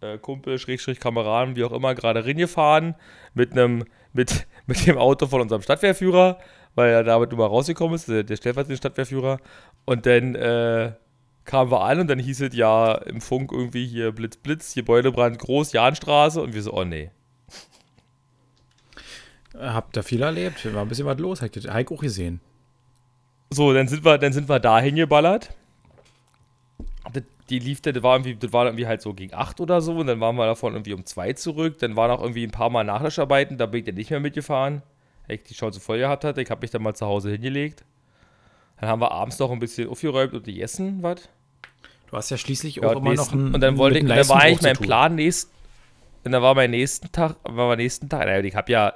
äh, 0.00 0.18
Kumpel, 0.18 0.58
Schrägstrich 0.58 1.00
Kameraden, 1.00 1.56
wie 1.56 1.64
auch 1.64 1.72
immer, 1.72 1.94
gerade 1.94 2.24
reingefahren 2.24 2.94
mit 3.34 3.52
einem, 3.52 3.84
mit, 4.12 4.46
mit 4.66 4.86
dem 4.86 4.98
Auto 4.98 5.26
von 5.26 5.40
unserem 5.40 5.62
Stadtwehrführer, 5.62 6.38
weil 6.74 6.90
er 6.90 7.04
damit 7.04 7.30
nur 7.30 7.38
mal 7.38 7.46
rausgekommen 7.46 7.94
ist, 7.94 8.08
der, 8.08 8.22
der 8.22 8.36
stellvertretende 8.36 8.76
Stadtwehrführer. 8.76 9.38
Und 9.84 10.06
dann 10.06 10.34
äh, 10.34 10.92
kamen 11.44 11.70
wir 11.70 11.82
an 11.82 12.00
und 12.00 12.08
dann 12.08 12.18
hieß 12.18 12.42
es 12.42 12.54
ja 12.54 12.94
im 12.94 13.20
Funk 13.20 13.52
irgendwie 13.52 13.86
hier 13.86 14.12
Blitz, 14.12 14.36
Blitz, 14.36 14.74
Gebäudebrand 14.74 15.38
groß, 15.38 15.72
Jahnstraße 15.72 16.40
und 16.40 16.54
wir 16.54 16.62
so, 16.62 16.72
oh 16.72 16.84
nee. 16.84 17.10
Habt 19.58 19.96
ihr 19.96 20.02
viel 20.02 20.22
erlebt? 20.22 20.72
War 20.72 20.82
ein 20.82 20.88
bisschen 20.88 21.06
was 21.06 21.18
los, 21.18 21.42
habt 21.42 21.56
ihr 21.56 21.74
Heik 21.74 21.90
auch 21.90 22.00
gesehen. 22.00 22.40
So, 23.50 23.72
dann 23.74 23.88
sind 23.88 24.04
wir, 24.04 24.16
dann 24.16 24.32
sind 24.32 24.48
wir 24.48 24.60
dahin 24.60 24.94
geballert. 24.94 25.50
Die 27.50 27.58
lief, 27.58 27.80
das 27.80 28.02
war 28.02 28.14
irgendwie, 28.14 28.36
das 28.36 28.52
war 28.52 28.66
irgendwie 28.66 28.86
halt 28.86 29.02
so 29.02 29.12
gegen 29.12 29.34
8 29.34 29.60
oder 29.60 29.80
so 29.80 29.96
und 29.96 30.06
dann 30.06 30.20
waren 30.20 30.36
wir 30.36 30.46
davon 30.46 30.74
irgendwie 30.74 30.94
um 30.94 31.04
2 31.04 31.32
zurück. 31.34 31.78
Dann 31.80 31.96
waren 31.96 32.10
auch 32.10 32.22
irgendwie 32.22 32.44
ein 32.44 32.50
paar 32.50 32.70
Mal 32.70 32.84
Nachlassarbeiten, 32.84 33.58
da 33.58 33.66
bin 33.66 33.80
ich 33.80 33.86
dann 33.86 33.96
nicht 33.96 34.10
mehr 34.10 34.20
mitgefahren, 34.20 34.82
weil 35.26 35.36
ich 35.36 35.42
die 35.42 35.54
Chance 35.54 35.80
voll 35.80 35.98
gehabt 35.98 36.24
hatte. 36.24 36.40
Ich 36.40 36.50
habe 36.50 36.60
mich 36.62 36.70
dann 36.70 36.82
mal 36.82 36.94
zu 36.94 37.06
Hause 37.06 37.30
hingelegt. 37.32 37.84
Dann 38.80 38.88
haben 38.88 39.00
wir 39.02 39.12
abends 39.12 39.38
noch 39.38 39.50
ein 39.50 39.58
bisschen 39.58 39.88
aufgeräumt 39.88 40.32
und 40.32 40.44
gegessen, 40.44 41.02
was? 41.02 41.28
Du 42.08 42.16
hast 42.16 42.30
ja 42.30 42.38
schließlich 42.38 42.80
auch 42.80 42.92
ja, 42.92 42.98
immer 42.98 43.10
nächsten, 43.10 43.36
noch 43.36 43.44
einen. 43.44 43.54
Und 43.54 43.60
dann 43.60 43.76
wollte 43.76 43.98
ich, 43.98 44.06
dann 44.06 44.28
war 44.28 44.40
eigentlich 44.40 44.62
mein 44.62 44.76
Plan 44.76 45.14
nächsten. 45.16 45.52
Und 46.24 46.32
dann 46.32 46.42
war 46.42 46.54
mein 46.54 46.70
nächsten 46.70 47.12
Tag, 47.12 47.36
war 47.42 47.68
mein 47.68 47.78
nächsten 47.78 48.08
Tag, 48.08 48.26
naja, 48.26 48.42
ich 48.42 48.54
habe 48.54 48.72
ja 48.72 48.94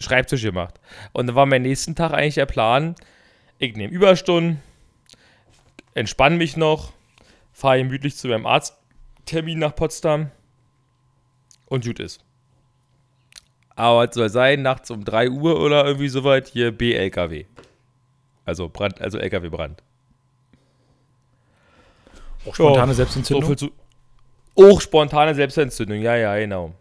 Schreibtisch 0.00 0.42
gemacht. 0.42 0.80
Und 1.12 1.26
dann 1.26 1.36
war 1.36 1.46
mein 1.46 1.62
nächsten 1.62 1.94
Tag 1.94 2.12
eigentlich 2.12 2.34
der 2.34 2.46
Plan, 2.46 2.94
ich 3.58 3.76
nehme 3.76 3.92
Überstunden, 3.92 4.60
entspanne 5.94 6.36
mich 6.36 6.56
noch, 6.56 6.92
fahre 7.54 7.78
gemütlich 7.78 8.16
zu 8.16 8.28
meinem 8.28 8.44
Arzttermin 8.44 9.60
nach 9.60 9.74
Potsdam 9.74 10.30
und 11.66 11.84
gut 11.84 12.00
ist. 12.00 12.22
Aber 13.76 14.04
es 14.04 14.14
soll 14.14 14.28
sein, 14.28 14.62
nachts 14.62 14.90
um 14.90 15.04
3 15.04 15.30
Uhr 15.30 15.60
oder 15.60 15.86
irgendwie 15.86 16.08
soweit 16.08 16.48
hier 16.48 16.70
B-LKW. 16.70 17.46
Also 18.44 18.68
Brand, 18.68 19.00
also 19.00 19.18
LKW-Brand. 19.18 19.82
Auch 22.46 22.54
spontane 22.54 22.92
Selbstentzündung? 22.92 23.48
So 23.48 23.54
zu, 23.54 23.72
auch 24.54 24.80
spontane 24.80 25.34
Selbstentzündung, 25.34 26.00
ja, 26.00 26.16
ja, 26.16 26.36
genau. 26.36 26.74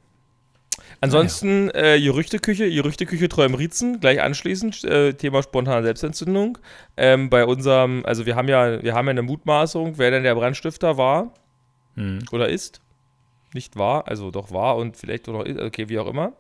Ansonsten 1.04 1.70
ah, 1.72 1.80
ja. 1.80 1.96
äh, 1.96 2.02
Gerüchteküche, 2.02 2.70
Gerüchteküche 2.70 3.28
Träum 3.28 3.56
Rietzen, 3.56 4.00
gleich 4.00 4.22
anschließend, 4.22 4.86
äh, 4.86 5.14
Thema 5.14 5.44
spontane 5.44 5.84
Selbstentzündung. 5.84 6.58
Ähm, 6.96 7.30
bei 7.30 7.46
unserem, 7.46 8.06
also 8.06 8.26
wir 8.26 8.38
haben 8.38 8.48
ja, 8.48 8.82
wir 8.82 8.94
haben 8.94 9.08
ja 9.08 9.12
eine 9.12 9.22
Mutmaßung, 9.22 9.98
wer 9.98 10.12
denn 10.12 10.24
der 10.24 10.34
Brandstifter 10.34 10.98
war 10.98 11.34
hm. 11.96 12.20
oder 12.32 12.48
ist. 12.48 12.80
Nicht 13.54 13.78
war, 13.78 14.08
also 14.08 14.32
doch 14.32 14.52
war 14.52 14.78
und 14.78 14.96
vielleicht 14.96 15.28
auch 15.28 15.34
noch 15.34 15.44
ist, 15.44 15.60
okay, 15.60 15.90
wie 15.90 16.00
auch 16.00 16.08
immer. 16.08 16.32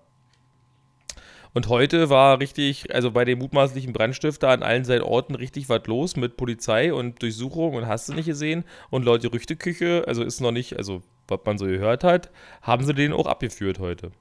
Und 1.54 1.67
heute 1.67 2.10
war 2.10 2.39
richtig, 2.39 2.95
also 2.95 3.12
bei 3.12 3.26
dem 3.26 3.39
mutmaßlichen 3.39 3.91
Brandstifter 3.91 4.47
an 4.47 4.63
allen 4.63 4.86
seinen 4.86 5.02
Orten 5.02 5.36
richtig 5.36 5.67
was 5.67 5.86
los 5.88 6.15
mit 6.15 6.38
Polizei 6.38 6.93
und 6.93 7.21
Durchsuchung 7.21 7.76
und 7.76 7.88
hast 7.88 8.08
du 8.08 8.13
nicht 8.13 8.28
gesehen. 8.28 8.63
Und 8.89 9.04
Leute 9.04 9.32
Rüchteküche, 9.32 10.06
also 10.08 10.23
ist 10.23 10.39
noch 10.39 10.52
nicht, 10.52 10.78
also 10.78 11.04
was 11.28 11.41
man 11.45 11.58
so 11.58 11.65
gehört 11.65 12.06
hat, 12.06 12.32
haben 12.62 12.86
sie 12.86 12.93
den 12.93 13.12
auch 13.12 13.28
abgeführt 13.28 13.80
heute. 13.80 14.12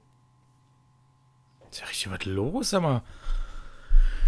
Ist 1.73 1.81
ja 1.81 1.87
richtig 1.87 2.11
was 2.11 2.25
los, 2.25 2.71
mal. 2.73 3.01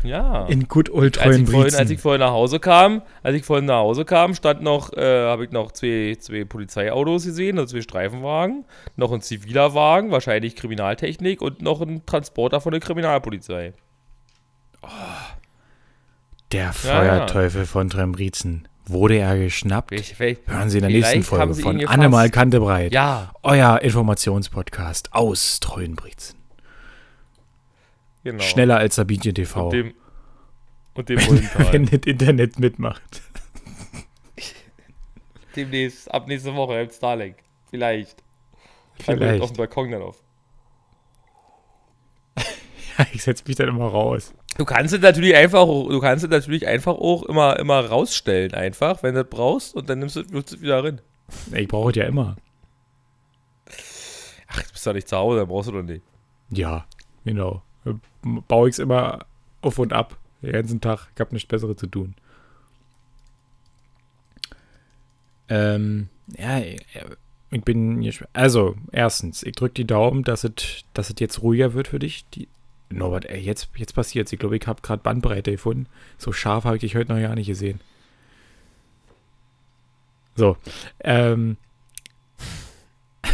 Ja. 0.02 0.48
In 0.48 0.68
gut 0.68 0.90
old 0.90 1.20
als 1.20 1.38
ich, 1.38 1.48
vorhin, 1.48 1.76
als 1.76 1.92
ich 1.92 2.00
vorhin 2.00 2.22
nach 2.22 2.32
Hause 2.32 2.60
kam, 2.60 3.04
als 3.22 3.36
ich 3.36 3.46
vorhin 3.46 3.66
nach 3.66 3.78
Hause 3.78 4.04
kam, 4.04 4.34
stand 4.34 4.64
noch, 4.64 4.92
äh, 4.94 5.26
habe 5.26 5.46
ich 5.46 5.52
noch 5.52 5.72
zwei, 5.72 6.18
zwei 6.20 6.44
Polizeiautos 6.44 7.26
gesehen, 7.26 7.60
also 7.60 7.76
zwei 7.76 7.82
Streifenwagen, 7.84 8.66
noch 8.96 9.12
ein 9.12 9.22
ziviler 9.22 9.76
Wagen, 9.76 10.10
wahrscheinlich 10.10 10.56
Kriminaltechnik 10.56 11.44
und 11.44 11.62
noch 11.62 11.82
ein 11.82 12.04
Transporter 12.08 12.62
von 12.62 12.72
der 12.72 12.82
Kriminalpolizei. 12.82 13.74
Der 16.52 16.64
Ja, 16.64 16.72
Feuerteufel 16.72 17.68
von 17.68 17.92
Trembrizen. 17.92 18.68
Wurde 18.88 19.18
er 19.18 19.38
geschnappt? 19.38 19.90
Vielleicht, 19.90 20.16
vielleicht, 20.16 20.48
Hören 20.48 20.70
Sie 20.70 20.80
in 20.80 20.84
der 20.84 20.92
nächsten 20.92 21.22
Folge 21.22 21.54
von 21.54 21.74
ihn 21.74 21.80
gefasst. 21.82 22.00
Annemal 22.00 22.32
Kantebreit. 22.32 22.92
ja, 22.92 23.32
Euer 23.44 23.82
Informationspodcast 23.82 25.14
aus 25.14 25.60
Treuenbrietzen. 25.60 26.45
Genau. 28.26 28.44
Schneller 28.44 28.78
als 28.78 28.96
Sabinchen 28.96 29.34
TV. 29.34 29.64
Und 29.66 29.72
dem, 29.74 29.94
und 30.96 31.08
dem 31.10 31.20
Mullental. 31.26 31.72
wenn 31.74 31.86
das 31.86 32.02
Internet 32.06 32.60
mitmacht. 32.60 33.22
Demnächst, 35.56 36.14
ab 36.14 36.28
nächste 36.28 36.54
Woche 36.54 36.82
im 36.82 36.90
Starlink. 36.90 37.38
Vielleicht. 37.70 38.22
Vielleicht. 39.00 39.42
auf 39.42 39.52
dem 39.52 39.58
Balkon 39.58 39.92
dann 39.92 40.02
auf. 40.02 40.22
Ja, 42.98 43.06
ich 43.12 43.24
setze 43.24 43.44
mich 43.46 43.58
dann 43.58 43.68
immer 43.68 43.88
raus. 43.88 44.34
Du 44.58 44.64
kannst 44.64 44.94
es 44.94 45.02
natürlich 45.02 45.36
einfach, 45.36 45.60
auch- 45.60 45.90
du 45.90 46.00
kannst 46.00 46.24
es 46.24 46.30
natürlich 46.30 46.66
einfach 46.66 46.94
auch 46.96 47.24
immer, 47.24 47.60
immer 47.60 47.86
rausstellen, 47.86 48.54
einfach, 48.54 49.04
wenn 49.04 49.16
du 49.16 49.24
das 49.24 49.30
brauchst, 49.30 49.76
und 49.76 49.90
dann 49.90 50.00
nimmst 50.00 50.16
du 50.16 50.24
du 50.24 50.40
es 50.40 50.62
wieder 50.62 50.82
rein. 50.82 51.02
Ich 51.54 51.68
brauche 51.68 51.90
es 51.90 51.98
ja 51.98 52.06
immer. 52.06 52.38
Ach, 54.48 54.58
jetzt 54.60 54.72
bist 54.72 54.86
du 54.86 54.90
doch 54.92 54.96
nicht 54.96 55.10
zu 55.10 55.18
Hause, 55.18 55.40
dann 55.40 55.50
brauchst 55.50 55.68
du 55.68 55.74
doch 55.74 55.82
nicht. 55.84 56.04
Ja, 56.52 56.86
genau. 57.26 57.64
Baue 58.48 58.70
ich 58.70 58.76
es 58.76 58.80
immer 58.80 59.26
auf 59.62 59.80
und 59.80 59.94
ab. 59.94 60.18
Den 60.42 60.52
ganzen 60.52 60.82
Tag. 60.82 61.08
Ich 61.14 61.20
habe 61.20 61.34
nichts 61.34 61.48
Besseres 61.48 61.78
zu 61.78 61.88
tun. 61.88 62.16
Ähm, 65.48 66.10
ja, 66.38 66.60
ich 66.60 67.62
bin. 67.64 68.12
Also, 68.34 68.76
erstens, 68.92 69.44
ich 69.44 69.56
drücke 69.56 69.76
die 69.76 69.88
Daumen, 69.88 70.24
dass 70.24 70.44
es 70.44 70.84
dass 70.94 71.10
es 71.10 71.16
jetzt 71.20 71.42
ruhiger 71.42 71.74
wird 71.74 71.88
für 71.88 72.00
dich. 72.00 72.26
Die, 72.34 72.48
Norbert, 72.90 73.26
ey, 73.26 73.40
jetzt, 73.40 73.70
jetzt 73.76 73.94
passiert 73.94 74.32
Ich 74.32 74.40
glaube, 74.40 74.58
ich 74.58 74.68
habe 74.68 74.82
gerade 74.82 75.02
Bandbreite 75.02 75.52
gefunden. 75.52 75.88
So 76.18 76.32
scharf 76.32 76.66
habe 76.66 76.78
ich 76.78 76.82
dich 76.82 76.96
heute 76.96 77.14
noch 77.14 77.22
gar 77.22 77.36
nicht 77.36 77.48
gesehen. 77.48 77.80
So, 80.36 80.58
ähm, 81.00 81.58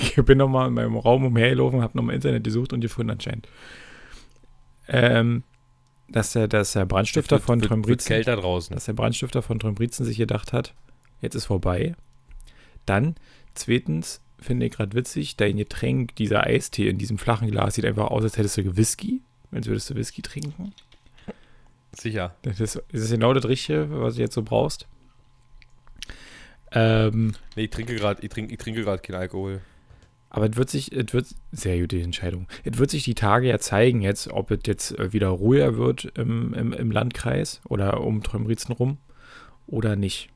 ich 0.00 0.14
bin 0.24 0.38
noch 0.38 0.48
mal 0.48 0.68
in 0.68 0.74
meinem 0.74 0.96
Raum 0.96 1.24
umhergelaufen, 1.24 1.82
habe 1.82 1.96
noch 1.96 2.04
mal 2.04 2.12
im 2.12 2.16
Internet 2.16 2.44
gesucht 2.44 2.72
und 2.72 2.80
gefunden 2.80 3.10
anscheinend. 3.10 3.48
Ähm, 4.88 5.42
dass 6.08 6.32
der, 6.32 6.48
dass 6.48 6.72
der 6.72 6.84
Brandstifter 6.84 7.40
von 7.40 7.60
wird, 7.60 7.68
Trombrizen, 7.70 8.22
draußen. 8.22 8.74
dass 8.74 8.84
der 8.84 8.92
Brandstifter 8.92 9.42
von 9.42 9.58
Trombrizen 9.58 10.04
sich 10.04 10.18
gedacht 10.18 10.52
hat, 10.52 10.74
jetzt 11.20 11.34
ist 11.34 11.46
vorbei. 11.46 11.94
Dann, 12.86 13.14
zweitens, 13.54 14.20
finde 14.38 14.66
ich 14.66 14.72
gerade 14.72 14.94
witzig, 14.94 15.36
dein 15.36 15.56
Getränk, 15.56 16.14
dieser 16.16 16.44
Eistee 16.44 16.88
in 16.88 16.98
diesem 16.98 17.18
flachen 17.18 17.50
Glas 17.50 17.74
sieht 17.74 17.86
einfach 17.86 18.08
aus, 18.08 18.22
als 18.22 18.36
hättest 18.36 18.58
du 18.58 18.76
Whisky, 18.76 19.22
als 19.50 19.66
würdest 19.66 19.90
du 19.90 19.94
Whisky 19.94 20.22
trinken. 20.22 20.72
Sicher. 21.92 22.34
Das 22.42 22.60
ist, 22.60 22.82
das 22.92 23.00
ist 23.02 23.10
genau 23.10 23.32
das 23.32 23.46
Richtige, 23.46 23.88
was 23.90 24.16
du 24.16 24.20
jetzt 24.20 24.34
so 24.34 24.42
brauchst. 24.42 24.86
Ähm, 26.72 27.34
Nee, 27.56 27.64
ich 27.64 27.70
trinke 27.70 27.94
gerade, 27.94 28.22
ich 28.22 28.30
trinke, 28.30 28.52
ich 28.52 28.58
trinke 28.58 28.82
gerade 28.82 29.00
keinen 29.00 29.16
Alkohol. 29.16 29.60
Aber 30.34 30.50
es 30.50 30.56
wird 30.56 30.68
sich, 30.68 30.90
es 30.90 31.14
wird, 31.14 31.26
sehr 31.52 31.78
gute 31.78 32.00
Entscheidung. 32.00 32.48
Es 32.64 32.76
wird 32.78 32.90
sich 32.90 33.04
die 33.04 33.14
Tage 33.14 33.46
ja 33.46 33.60
zeigen 33.60 34.02
jetzt, 34.02 34.26
ob 34.32 34.50
es 34.50 34.58
jetzt 34.66 34.98
äh, 34.98 35.12
wieder 35.12 35.28
ruhiger 35.28 35.76
wird 35.76 36.10
im, 36.16 36.52
im, 36.54 36.72
im 36.72 36.90
Landkreis 36.90 37.60
oder 37.68 38.00
um 38.00 38.20
Trömritzen 38.24 38.74
rum 38.74 38.98
oder 39.68 39.94
nicht. 39.94 40.30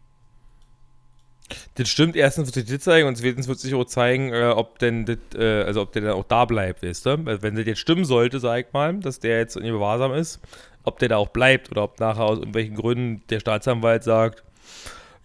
Das 1.75 1.89
stimmt, 1.89 2.15
erstens 2.15 2.47
wird 2.47 2.55
sich 2.55 2.77
das 2.77 2.85
zeigen 2.85 3.09
und 3.09 3.17
zweitens 3.17 3.49
wird 3.49 3.59
sich 3.59 3.75
auch 3.75 3.87
zeigen, 3.87 4.33
äh, 4.33 4.53
ob 4.55 4.79
denn 4.79 5.05
das, 5.05 5.19
äh, 5.35 5.65
also 5.65 5.83
ob 5.83 5.91
der 5.91 6.03
dann 6.03 6.13
auch 6.13 6.27
da 6.29 6.45
bleibt, 6.45 6.85
weißt 6.85 7.05
du? 7.05 7.43
Wenn 7.43 7.57
das 7.57 7.67
jetzt 7.67 7.81
stimmen 7.81 8.05
sollte, 8.05 8.39
sag 8.39 8.69
ich 8.69 8.73
mal, 8.73 9.01
dass 9.01 9.19
der 9.19 9.39
jetzt 9.39 9.57
in 9.57 9.65
Gewahrsam 9.65 10.15
ist, 10.15 10.41
ob 10.85 11.01
der 11.01 11.09
da 11.09 11.17
auch 11.17 11.31
bleibt 11.31 11.73
oder 11.73 11.83
ob 11.83 11.99
nachher 11.99 12.23
aus 12.23 12.39
irgendwelchen 12.39 12.77
Gründen 12.77 13.23
der 13.31 13.41
Staatsanwalt 13.41 14.05
sagt, 14.05 14.45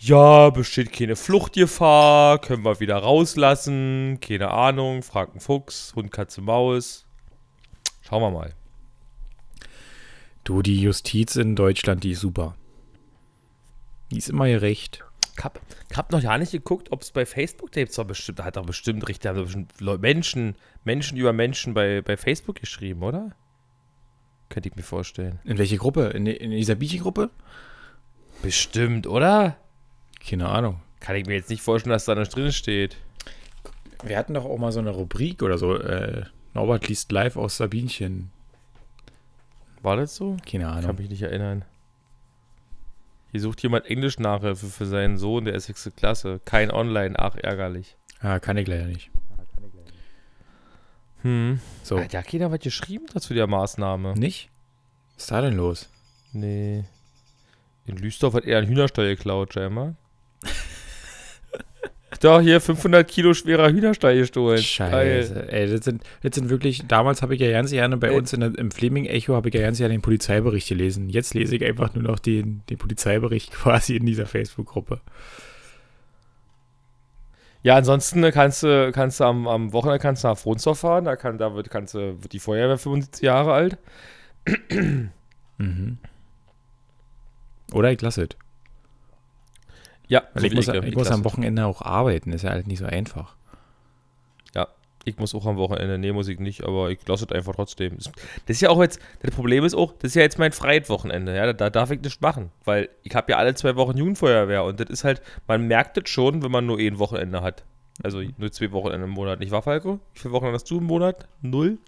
ja, 0.05 0.49
besteht 0.49 0.91
keine 0.91 1.15
Fluchtgefahr, 1.15 2.39
können 2.39 2.65
wir 2.65 2.79
wieder 2.79 2.97
rauslassen, 2.97 4.19
keine 4.21 4.51
Ahnung, 4.51 5.01
fragt 5.01 5.35
ein 5.35 5.39
Fuchs, 5.39 5.93
Hund, 5.95 6.11
Katze, 6.11 6.41
Maus. 6.41 7.05
Schauen 8.01 8.21
wir 8.21 8.31
mal. 8.31 8.53
Du, 10.43 10.61
die 10.61 10.81
Justiz 10.81 11.37
in 11.37 11.55
Deutschland, 11.55 12.03
die 12.03 12.11
ist 12.11 12.19
super. 12.19 12.55
Die 14.11 14.17
ist 14.17 14.29
immer 14.29 14.47
gerecht. 14.47 15.03
Ich 15.37 15.43
hab, 15.43 15.59
ich 15.89 15.97
hab 15.97 16.11
noch 16.11 16.21
gar 16.21 16.37
nicht 16.37 16.51
geguckt, 16.51 16.91
ob 16.91 17.01
es 17.01 17.11
bei 17.11 17.25
Facebook, 17.25 17.71
da 17.71 17.81
gibt's 17.81 17.95
doch 17.95 18.03
bestimmt, 18.05 18.39
da 18.39 18.43
hat 18.43 18.57
doch 18.57 18.65
bestimmt 18.65 19.03
haben 19.25 19.67
Leu- 19.79 19.97
Menschen, 19.97 20.55
Menschen 20.83 21.17
über 21.17 21.31
Menschen 21.31 21.73
bei, 21.73 22.01
bei 22.01 22.17
Facebook 22.17 22.57
geschrieben, 22.57 23.03
oder? 23.03 23.31
Könnte 24.49 24.69
ich 24.69 24.75
mir 24.75 24.83
vorstellen. 24.83 25.39
In 25.45 25.57
welche 25.57 25.77
Gruppe? 25.77 26.07
In, 26.09 26.27
in 26.27 26.51
dieser 26.51 26.75
Biechi-Gruppe? 26.75 27.31
Bestimmt, 28.43 29.07
oder? 29.07 29.57
Keine 30.27 30.47
Ahnung. 30.49 30.79
Kann 30.99 31.15
ich 31.15 31.25
mir 31.25 31.33
jetzt 31.35 31.49
nicht 31.49 31.61
vorstellen, 31.61 31.91
dass 31.91 32.05
da 32.05 32.15
noch 32.15 32.27
drin 32.27 32.51
steht. 32.51 32.97
Wir 34.03 34.17
hatten 34.17 34.33
doch 34.33 34.45
auch 34.45 34.57
mal 34.57 34.71
so 34.71 34.79
eine 34.79 34.91
Rubrik 34.91 35.43
oder 35.43 35.57
so. 35.57 35.77
Äh, 35.77 36.25
Norbert 36.53 36.87
liest 36.87 37.11
live 37.11 37.35
aus 37.35 37.57
Sabinchen. 37.57 38.31
War 39.81 39.97
das 39.97 40.15
so? 40.15 40.37
Keine 40.49 40.65
Kann 40.65 40.85
Ahnung. 40.85 40.97
mich 40.97 41.09
nicht 41.09 41.21
erinnern. 41.21 41.65
Hier 43.31 43.41
sucht 43.41 43.63
jemand 43.63 43.85
Englisch-Nachhilfe 43.87 44.67
für 44.67 44.85
seinen 44.85 45.17
Sohn, 45.17 45.45
der 45.45 45.55
ist 45.55 45.65
sechste 45.65 45.91
Klasse. 45.91 46.39
Kein 46.45 46.71
Online, 46.71 47.17
ach, 47.17 47.35
ärgerlich. 47.35 47.97
Ah, 48.19 48.39
kann 48.39 48.57
ich 48.57 48.67
leider 48.67 48.85
nicht. 48.85 49.09
Hm. 51.23 51.59
So. 51.83 51.99
Hat 51.99 52.13
ja 52.13 52.21
keiner 52.21 52.51
was 52.51 52.59
geschrieben 52.59 53.05
dazu 53.13 53.33
der 53.33 53.47
Maßnahme? 53.47 54.13
Nicht? 54.13 54.49
Was 55.15 55.23
ist 55.23 55.31
da 55.31 55.41
denn 55.41 55.57
los? 55.57 55.89
Nee. 56.31 56.83
In 57.85 57.97
Lüsdorf 57.97 58.35
hat 58.35 58.45
er 58.45 58.59
einen 58.59 58.67
Hühnerstall 58.67 59.07
geklaut, 59.07 59.53
scheinbar. 59.53 59.95
Doch, 62.21 62.39
hier 62.39 62.61
500 62.61 63.05
Kilo 63.05 63.33
schwerer 63.33 63.69
Hühnerstall 63.69 64.15
gestohlen. 64.15 64.61
Scheiße. 64.61 65.51
Ey, 65.51 65.69
das 65.69 65.83
sind, 65.83 66.03
das 66.21 66.35
sind 66.35 66.49
wirklich, 66.49 66.85
damals 66.87 67.21
habe 67.21 67.35
ich 67.35 67.41
ja 67.41 67.51
ganz 67.51 67.71
gerne 67.71 67.97
bei 67.97 68.09
Ey. 68.09 68.17
uns 68.17 68.31
in 68.31 68.41
im 68.41 68.71
Fleming-Echo 68.71 69.35
habe 69.35 69.49
ich 69.49 69.55
ja 69.55 69.61
ganz 69.61 69.79
gerne 69.79 69.93
den 69.93 70.01
Polizeibericht 70.01 70.69
gelesen. 70.69 71.09
Jetzt 71.09 71.33
lese 71.33 71.57
ich 71.57 71.65
einfach 71.65 71.93
nur 71.93 72.03
noch 72.03 72.19
den, 72.19 72.61
den 72.69 72.77
Polizeibericht 72.77 73.51
quasi 73.53 73.97
in 73.97 74.05
dieser 74.05 74.25
Facebook-Gruppe. 74.25 75.01
Ja, 77.61 77.75
ansonsten 77.75 78.21
kannst 78.31 78.63
du, 78.63 78.91
kannst 78.93 79.19
du 79.19 79.23
am, 79.23 79.47
am 79.47 79.73
Wochenende 79.73 79.99
kannst 79.99 80.23
du 80.23 80.27
nach 80.29 80.37
Fronsdorf 80.37 80.79
fahren. 80.79 81.05
Da, 81.05 81.15
kann, 81.15 81.37
da 81.37 81.55
wird, 81.55 81.69
kannst 81.69 81.93
du, 81.93 82.21
wird 82.21 82.31
die 82.33 82.39
Feuerwehr 82.39 82.77
75 82.77 83.21
Jahre 83.21 83.53
alt. 83.53 83.77
Mhm. 85.57 85.97
Oder 87.73 87.91
ich 87.91 88.01
lasse 88.01 88.23
es. 88.23 88.42
Ja, 90.07 90.23
Weil 90.33 90.45
ich 90.45 90.53
muss, 90.53 90.67
ich, 90.67 90.73
ich, 90.73 90.95
muss 90.95 91.11
am. 91.11 91.23
Wochenende 91.23 91.65
auch 91.65 91.81
arbeiten. 91.81 92.31
Ist 92.33 92.43
ja 92.43 92.51
halt 92.51 92.67
nicht 92.67 92.79
so 92.79 92.85
einfach. 92.85 93.35
Ich 95.05 95.17
muss 95.17 95.35
auch 95.35 95.45
am 95.45 95.57
Wochenende, 95.57 95.97
nee, 95.97 96.13
muss 96.13 96.29
ich 96.29 96.39
nicht, 96.39 96.63
aber 96.63 96.89
ich 96.89 97.05
lasse 97.07 97.25
es 97.25 97.31
einfach 97.31 97.55
trotzdem. 97.55 97.97
Das 97.97 98.07
ist 98.47 98.61
ja 98.61 98.69
auch 98.69 98.81
jetzt, 98.81 98.99
das 99.21 99.35
Problem 99.35 99.65
ist 99.65 99.75
auch, 99.75 99.91
das 99.99 100.11
ist 100.11 100.15
ja 100.15 100.21
jetzt 100.21 100.39
mein 100.39 100.53
freies 100.53 100.87
Wochenende, 100.89 101.35
ja, 101.35 101.45
da, 101.47 101.53
da 101.53 101.69
darf 101.69 101.91
ich 101.91 102.01
nichts 102.01 102.21
machen, 102.21 102.51
weil 102.63 102.89
ich 103.03 103.13
habe 103.13 103.31
ja 103.31 103.37
alle 103.37 103.53
zwei 103.55 103.75
Wochen 103.75 103.97
Jugendfeuerwehr 103.97 104.63
und 104.63 104.79
das 104.79 104.89
ist 104.89 105.03
halt, 105.03 105.21
man 105.47 105.67
merkt 105.67 105.97
das 105.97 106.09
schon, 106.09 106.41
wenn 106.41 106.51
man 106.51 106.65
nur 106.65 106.79
ein 106.79 106.99
Wochenende 106.99 107.41
hat. 107.41 107.63
Also 108.01 108.21
nur 108.37 108.51
zwei 108.51 108.71
Wochenende 108.71 109.05
im 109.05 109.11
Monat, 109.11 109.39
nicht 109.39 109.51
wahr, 109.51 109.61
Falco? 109.61 109.99
Wie 110.13 110.19
viele 110.19 110.33
Wochenende 110.33 110.55
hast 110.55 110.71
du 110.71 110.77
im 110.77 110.85
Monat? 110.85 111.27
Null? 111.41 111.79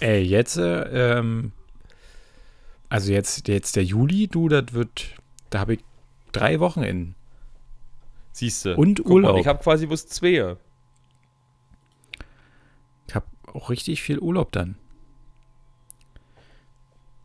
Ey, 0.00 0.22
jetzt, 0.22 0.56
äh, 0.58 1.18
ähm, 1.18 1.52
also 2.90 3.12
jetzt, 3.12 3.48
jetzt 3.48 3.76
der 3.76 3.84
Juli, 3.84 4.28
du, 4.28 4.48
das 4.48 4.72
wird, 4.72 5.14
da 5.48 5.60
habe 5.60 5.74
ich 5.74 5.80
drei 6.32 6.60
Wochenenden. 6.60 7.14
Siehst 8.32 8.64
du. 8.64 8.76
Und 8.76 8.96
Guck 8.98 9.06
mal, 9.06 9.12
Urlaub. 9.14 9.38
ich 9.40 9.46
habe 9.46 9.62
quasi 9.62 9.86
bloß 9.86 10.06
zwei. 10.08 10.56
Ich 13.08 13.14
habe 13.14 13.26
auch 13.52 13.70
richtig 13.70 14.02
viel 14.02 14.18
Urlaub 14.18 14.52
dann. 14.52 14.76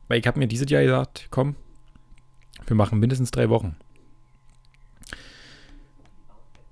Weil 0.07 0.19
ich 0.19 0.27
habe 0.27 0.39
mir 0.39 0.47
dieses 0.47 0.69
Jahr 0.69 0.83
gesagt, 0.83 1.27
komm, 1.31 1.55
wir 2.67 2.75
machen 2.75 2.99
mindestens 2.99 3.31
drei 3.31 3.49
Wochen. 3.49 3.75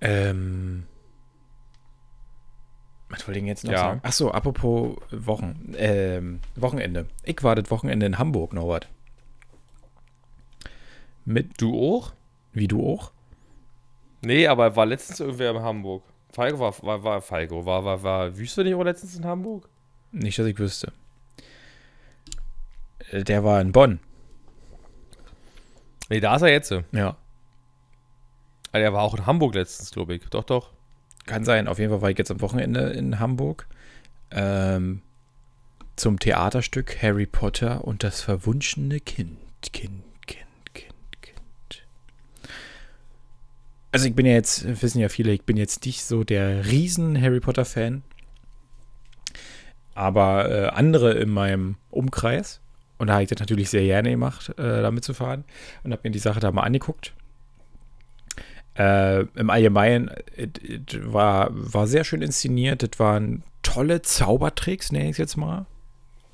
Ähm, 0.02 0.86
Was 3.10 3.28
wollte 3.28 3.40
ich 3.40 3.46
jetzt 3.46 3.64
noch 3.64 3.72
Ja. 3.72 3.78
sagen? 3.80 4.00
Achso, 4.04 4.32
apropos 4.32 4.98
Wochen, 5.12 5.74
ähm, 5.78 6.40
Wochenende. 6.56 7.08
Ich 7.24 7.42
war 7.44 7.56
das 7.56 7.70
Wochenende 7.70 8.06
in 8.08 8.18
Hamburg, 8.18 8.54
Norbert. 8.54 8.90
Mit, 11.26 11.62
Du 11.62 11.74
auch? 11.80 12.14
Wie 12.54 12.68
du 12.68 12.88
auch? 12.88 13.12
Nee, 14.22 14.48
aber 14.48 14.76
war 14.76 14.86
letztens 14.86 15.20
irgendwer 15.20 15.52
in 15.52 15.62
Hamburg. 15.62 16.04
Falco 16.32 16.60
war, 16.60 16.74
war, 16.82 17.04
war 17.04 17.22
Falco. 17.22 17.66
War, 17.66 17.84
war, 17.84 18.02
war 18.04 18.38
Wüste 18.38 18.64
nicht 18.64 18.74
auch 18.74 18.84
letztens 18.84 19.16
in 19.16 19.26
Hamburg? 19.26 19.70
Nicht, 20.12 20.40
dass 20.40 20.48
ich 20.48 20.58
wüsste. 20.58 20.94
Der 23.12 23.44
war 23.44 23.62
in 23.62 23.72
Bonn. 23.72 24.00
Nee, 26.10 26.20
da 26.20 26.36
ist 26.36 26.42
er 26.42 26.50
jetzt. 26.50 26.74
Ja. 26.92 27.18
er 28.72 28.94
war 28.94 29.04
auch 29.04 29.16
in 29.16 29.26
Hamburg 29.26 29.56
letztens, 29.56 29.92
glaube 29.92 30.16
ich. 30.16 30.24
Doch, 30.30 30.44
doch. 30.44 30.72
Kann 31.26 31.46
sein. 31.46 31.68
Auf 31.68 31.80
jeden 31.80 31.92
Fall 31.92 32.02
war 32.02 32.10
ich 32.10 32.18
jetzt 32.18 32.32
am 32.32 32.42
Wochenende 32.42 32.90
in 32.92 33.20
Hamburg. 33.20 33.68
Ähm, 34.32 35.02
zum 35.96 36.20
Theaterstück 36.20 37.02
Harry 37.02 37.26
Potter 37.26 37.86
und 37.86 38.04
das 38.04 38.22
verwunschene 38.22 39.00
Kind, 39.00 39.38
Kind, 39.72 40.04
Kind. 40.26 40.44
Also 43.94 44.08
ich 44.08 44.16
bin 44.16 44.26
ja 44.26 44.34
jetzt, 44.34 44.82
wissen 44.82 45.00
ja 45.00 45.08
viele, 45.08 45.32
ich 45.34 45.44
bin 45.44 45.56
jetzt 45.56 45.86
nicht 45.86 46.04
so 46.04 46.24
der 46.24 46.66
riesen 46.66 47.22
Harry 47.22 47.40
Potter-Fan. 47.40 48.02
Aber 49.94 50.50
äh, 50.50 50.68
andere 50.70 51.14
in 51.14 51.30
meinem 51.30 51.76
Umkreis. 51.92 52.60
Und 52.98 53.08
da 53.08 53.14
habe 53.14 53.24
ich 53.24 53.30
das 53.30 53.40
natürlich 53.40 53.70
sehr 53.70 53.84
gerne 53.84 54.10
gemacht, 54.10 54.50
äh, 54.58 54.82
da 54.82 54.90
mitzufahren. 54.90 55.44
Und 55.84 55.92
habe 55.92 56.02
mir 56.06 56.12
die 56.12 56.18
Sache 56.18 56.40
da 56.40 56.52
mal 56.52 56.64
angeguckt. 56.64 57.14
Äh, 58.76 59.26
Im 59.36 59.52
Allgemeinen 59.52 60.10
it, 60.36 60.58
it 60.64 61.14
war, 61.14 61.50
war 61.52 61.86
sehr 61.86 62.04
schön 62.04 62.24
inszeniert. 62.24 62.82
Das 62.82 63.00
waren 63.00 63.44
tolle 63.62 64.02
Zaubertricks, 64.02 64.92
nenne 64.92 65.06
ich 65.06 65.12
es 65.12 65.18
jetzt 65.20 65.38
mal. 65.38 65.68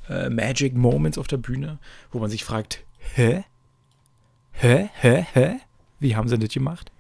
Äh, 0.08 0.30
Magic 0.30 0.76
Moments 0.76 1.18
auf 1.18 1.28
der 1.28 1.38
Bühne, 1.38 1.78
wo 2.14 2.20
man 2.20 2.30
sich 2.30 2.46
fragt, 2.46 2.86
hä? 3.16 3.44
Hä? 4.54 4.90
Hä? 4.94 5.26
Hä? 5.34 5.56
Wie 6.00 6.16
haben 6.16 6.30
sie 6.30 6.40
das 6.40 6.54
gemacht? 6.54 6.94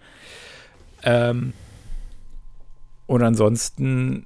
Ähm, 1.03 1.53
und 3.07 3.23
ansonsten 3.23 4.25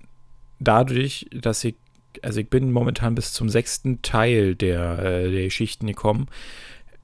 dadurch, 0.59 1.27
dass 1.31 1.63
ich, 1.63 1.75
also 2.21 2.39
ich 2.39 2.49
bin 2.49 2.71
momentan 2.71 3.15
bis 3.15 3.33
zum 3.33 3.49
sechsten 3.49 4.01
Teil 4.01 4.55
der, 4.55 4.99
äh, 4.99 5.31
der 5.31 5.43
Geschichten 5.43 5.87
gekommen. 5.87 6.27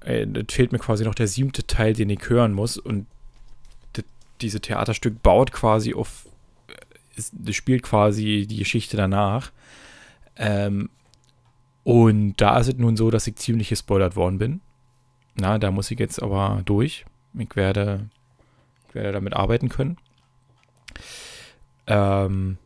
Äh, 0.01 0.25
fehlt 0.49 0.71
mir 0.71 0.79
quasi 0.79 1.03
noch 1.03 1.15
der 1.15 1.27
siebte 1.27 1.65
Teil, 1.67 1.93
den 1.93 2.09
ich 2.09 2.29
hören 2.29 2.53
muss. 2.53 2.77
Und 2.77 3.07
das, 3.93 4.05
diese 4.41 4.61
Theaterstück 4.61 5.21
baut 5.21 5.51
quasi 5.51 5.93
auf, 5.93 6.27
es, 7.15 7.31
das 7.33 7.55
spielt 7.55 7.83
quasi 7.83 8.45
die 8.49 8.57
Geschichte 8.57 8.97
danach. 8.97 9.51
Ähm, 10.35 10.89
und 11.83 12.35
da 12.37 12.59
ist 12.59 12.67
es 12.67 12.75
nun 12.77 12.95
so, 12.97 13.09
dass 13.09 13.27
ich 13.27 13.35
ziemlich 13.35 13.69
gespoilert 13.69 14.15
worden 14.15 14.37
bin. 14.37 14.61
Na, 15.35 15.57
da 15.57 15.71
muss 15.71 15.91
ich 15.91 15.99
jetzt 15.99 16.21
aber 16.21 16.61
durch. 16.65 17.05
Ich 17.37 17.55
werde, 17.55 18.09
werde 18.95 19.11
damit 19.11 19.33
arbeiten 19.33 19.69
können. 19.69 19.97
Ähm, 21.87 22.57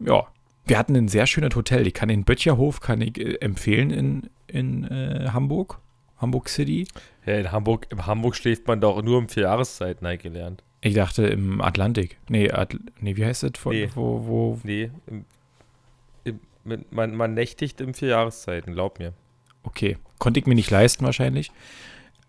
ja, 0.00 0.26
wir 0.66 0.78
hatten 0.78 0.96
ein 0.96 1.08
sehr 1.08 1.26
schönes 1.26 1.54
Hotel. 1.54 1.86
Ich 1.86 1.94
kann 1.94 2.08
den 2.08 2.24
Böttcherhof 2.24 2.80
kann 2.80 3.00
ich 3.00 3.18
äh, 3.18 3.34
empfehlen 3.40 3.90
in, 3.90 4.30
in 4.46 4.84
äh, 4.84 5.28
Hamburg, 5.32 5.80
Hamburg 6.18 6.48
City. 6.48 6.86
Ja, 7.26 7.34
in 7.34 7.52
Hamburg, 7.52 7.86
in 7.90 8.06
Hamburg 8.06 8.36
schläft 8.36 8.66
man 8.66 8.80
doch 8.80 9.02
nur 9.02 9.18
um 9.18 9.28
vier 9.28 9.44
Jahreszeiten, 9.44 10.06
habe 10.06 10.16
ich 10.16 10.22
gelernt. 10.22 10.62
Ich 10.80 10.94
dachte 10.94 11.26
im 11.26 11.60
Atlantik. 11.60 12.18
Nee, 12.28 12.50
Atl 12.50 12.80
nee 13.00 13.16
wie 13.16 13.24
heißt 13.24 13.44
das? 13.44 13.52
Von, 13.56 13.72
Nee. 13.72 13.88
Wo, 13.94 14.26
wo, 14.26 14.58
Nee, 14.64 14.90
im, 15.06 15.24
im, 16.24 16.40
man, 16.90 17.14
man 17.14 17.34
nächtigt 17.34 17.80
in 17.80 17.94
vier 17.94 18.08
Jahreszeiten, 18.08 18.72
glaub 18.74 18.98
mir. 18.98 19.12
okay. 19.62 19.96
Konnte 20.18 20.38
ich 20.38 20.46
mir 20.46 20.54
nicht 20.54 20.70
leisten 20.70 21.04
wahrscheinlich. 21.04 21.50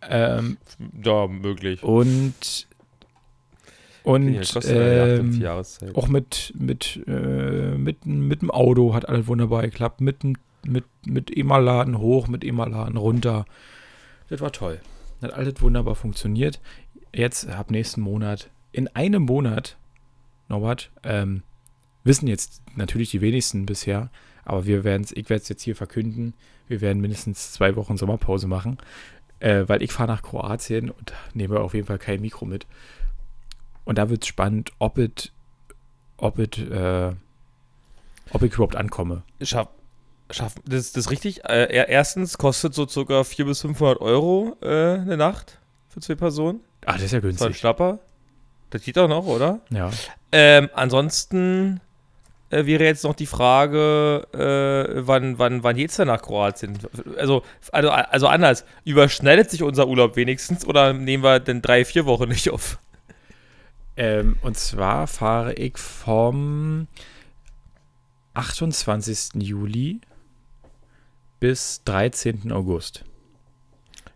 Ähm, 0.10 0.58
Ja, 1.04 1.28
möglich. 1.28 1.84
und 1.84 2.68
und 4.04 4.34
Ja, 4.34 4.42
ähm, 4.70 5.40
Jahreszeiten. 5.40 5.96
auch 5.96 6.08
mit, 6.10 6.54
mit, 6.58 7.00
äh, 7.08 7.76
mit, 7.78 8.06
mit 8.06 8.42
dem 8.42 8.52
Auto 8.52 8.94
hat 8.94 9.08
alles 9.08 9.28
wunderbar 9.28 9.62
geklappt. 9.62 10.02
Mit, 10.02 10.24
mit, 10.66 10.84
mit 11.06 11.36
E-Mail-Laden 11.38 11.98
hoch, 12.00 12.28
mit 12.28 12.44
E-Mail-Laden 12.44 12.98
runter. 12.98 13.46
Das 14.28 14.42
war 14.42 14.52
toll. 14.52 14.82
Hat 15.22 15.32
alles 15.34 15.62
wunderbar 15.62 15.96
funktioniert. 15.96 16.60
Jetzt 17.16 17.48
ab 17.48 17.72
nächsten 17.72 18.02
Monat, 18.02 18.50
in 18.74 18.88
einem 18.90 19.24
Monat, 19.24 19.78
Norbert, 20.50 20.92
ähm, 21.04 21.44
wissen 22.04 22.28
jetzt 22.28 22.62
natürlich 22.76 23.12
die 23.12 23.22
wenigsten 23.22 23.66
bisher, 23.66 24.10
aber 24.44 24.66
wir 24.66 24.84
werden 24.84 25.06
ich 25.14 25.30
werde 25.30 25.44
es 25.44 25.50
jetzt 25.50 25.62
hier 25.62 25.76
verkünden, 25.76 26.34
wir 26.68 26.82
werden 26.82 27.02
mindestens 27.02 27.54
zwei 27.54 27.76
Wochen 27.78 27.96
Sommerpause 27.98 28.48
machen, 28.48 28.78
äh, 29.44 29.68
weil 29.68 29.82
ich 29.84 29.92
fahre 29.92 30.12
nach 30.12 30.22
Kroatien 30.24 30.90
und 30.90 31.14
nehme 31.34 31.60
auf 31.60 31.74
jeden 31.74 31.88
Fall 31.88 32.00
kein 32.00 32.22
Mikro 32.22 32.46
mit. 32.46 32.66
Und 33.86 33.98
da 33.98 34.10
wird 34.10 34.24
es 34.24 34.28
spannend, 34.30 34.72
ob 34.80 34.98
es, 34.98 35.32
ob 36.18 36.40
es, 36.40 36.58
äh, 36.58 37.12
ob 38.32 38.42
ich 38.42 38.54
überhaupt 38.54 38.76
ankomme. 38.78 39.24
Schaff, 39.42 39.68
schaff, 40.32 40.56
das, 40.66 40.94
das 40.94 41.06
ist 41.06 41.12
richtig. 41.12 41.44
Äh, 41.46 41.66
er- 41.74 41.90
erstens 41.90 42.38
kostet 42.38 42.74
so 42.74 42.88
circa 42.88 43.24
400 43.24 43.52
bis 43.52 43.62
500 43.62 44.00
Euro 44.02 44.56
äh, 44.62 44.68
eine 45.00 45.18
Nacht 45.18 45.60
für 45.90 46.00
zwei 46.00 46.16
Personen. 46.16 46.62
Ah, 46.86 46.94
das 46.94 47.04
ist 47.04 47.12
ja 47.12 47.20
Das 47.20 47.24
war 47.24 47.30
ein 47.30 47.38
günstig. 47.38 47.58
Schnapper. 47.60 48.00
Das 48.70 48.82
geht 48.84 48.98
doch 48.98 49.08
noch, 49.08 49.26
oder? 49.28 49.60
Ja. 49.70 49.92
Ähm, 50.32 50.70
ansonsten 50.74 51.80
äh, 52.54 52.66
wäre 52.66 52.84
jetzt 52.84 53.04
noch 53.04 53.16
die 53.16 53.26
Frage, 53.26 54.28
äh, 54.34 55.08
wann, 55.08 55.40
wann, 55.40 55.64
wann 55.64 55.76
geht's 55.76 55.98
denn 55.98 56.08
nach 56.08 56.22
Kroatien? 56.22 56.78
Also, 57.18 57.44
also, 57.72 57.90
also 57.90 58.28
anders, 58.28 58.66
überschneidet 58.86 59.50
sich 59.50 59.64
unser 59.64 59.88
Urlaub 59.88 60.16
wenigstens 60.16 60.66
oder 60.66 60.94
nehmen 60.94 61.24
wir 61.24 61.40
denn 61.40 61.62
drei, 61.62 61.86
vier 61.86 62.06
Wochen 62.06 62.30
nicht 62.30 62.50
auf? 62.50 62.78
Ähm, 63.96 64.38
und 64.42 64.58
zwar 64.58 65.08
fahre 65.08 65.54
ich 65.54 65.78
vom 65.78 66.88
28. 68.34 69.42
Juli 69.42 70.02
bis 71.40 71.84
13. 71.86 72.52
August. 72.52 73.04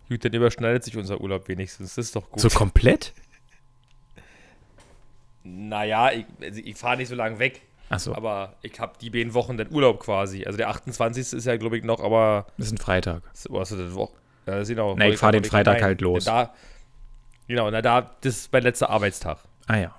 Gut, 0.10 0.24
dann 0.24 0.34
überschneidet 0.34 0.84
sich 0.84 0.96
unser 0.96 1.20
Urlaub 1.20 1.48
wenigstens. 1.48 1.96
Das 1.96 2.06
ist 2.06 2.16
doch 2.16 2.30
gut. 2.30 2.40
So 2.40 2.50
komplett? 2.50 3.14
naja, 5.48 6.12
ich, 6.12 6.26
also 6.42 6.62
ich 6.64 6.76
fahre 6.76 6.98
nicht 6.98 7.10
so 7.10 7.16
lange 7.16 7.40
weg, 7.40 7.62
Achso, 7.90 8.14
aber 8.14 8.56
ich 8.62 8.80
habe 8.80 8.94
die 9.00 9.10
beiden 9.10 9.34
Wochen 9.34 9.58
den 9.58 9.72
Urlaub 9.74 10.00
quasi. 10.00 10.46
Also 10.46 10.58
der 10.58 10.70
28. 10.70 11.34
ist 11.34 11.46
ja, 11.46 11.56
glaube 11.58 11.78
ich, 11.78 11.84
noch, 11.84 12.02
aber 12.02 12.48
das 12.58 12.68
ist 12.68 12.74
ein 12.74 12.78
Freitag. 12.78 13.22
wo 13.50 13.60
hast 13.60 13.72
du 13.72 13.78
das 13.78 13.94
Woche? 13.94 14.14
Ja, 14.46 14.54
das 14.54 14.64
ist 14.64 14.70
genau. 14.70 14.96
Na, 14.98 15.08
ich 15.08 15.18
fahr 15.18 15.32
den 15.32 15.44
Freitag 15.44 15.76
meinen. 15.76 15.84
halt 15.84 16.02
los. 16.02 16.26
Da, 16.26 16.54
genau, 17.48 17.70
na 17.72 17.82
da, 17.82 18.02
das 18.22 18.38
ist 18.38 18.54
mein 18.54 18.64
letzter 18.64 18.90
Arbeitstag. 18.90 19.40
Ah 19.68 19.78
ja. 19.78 19.96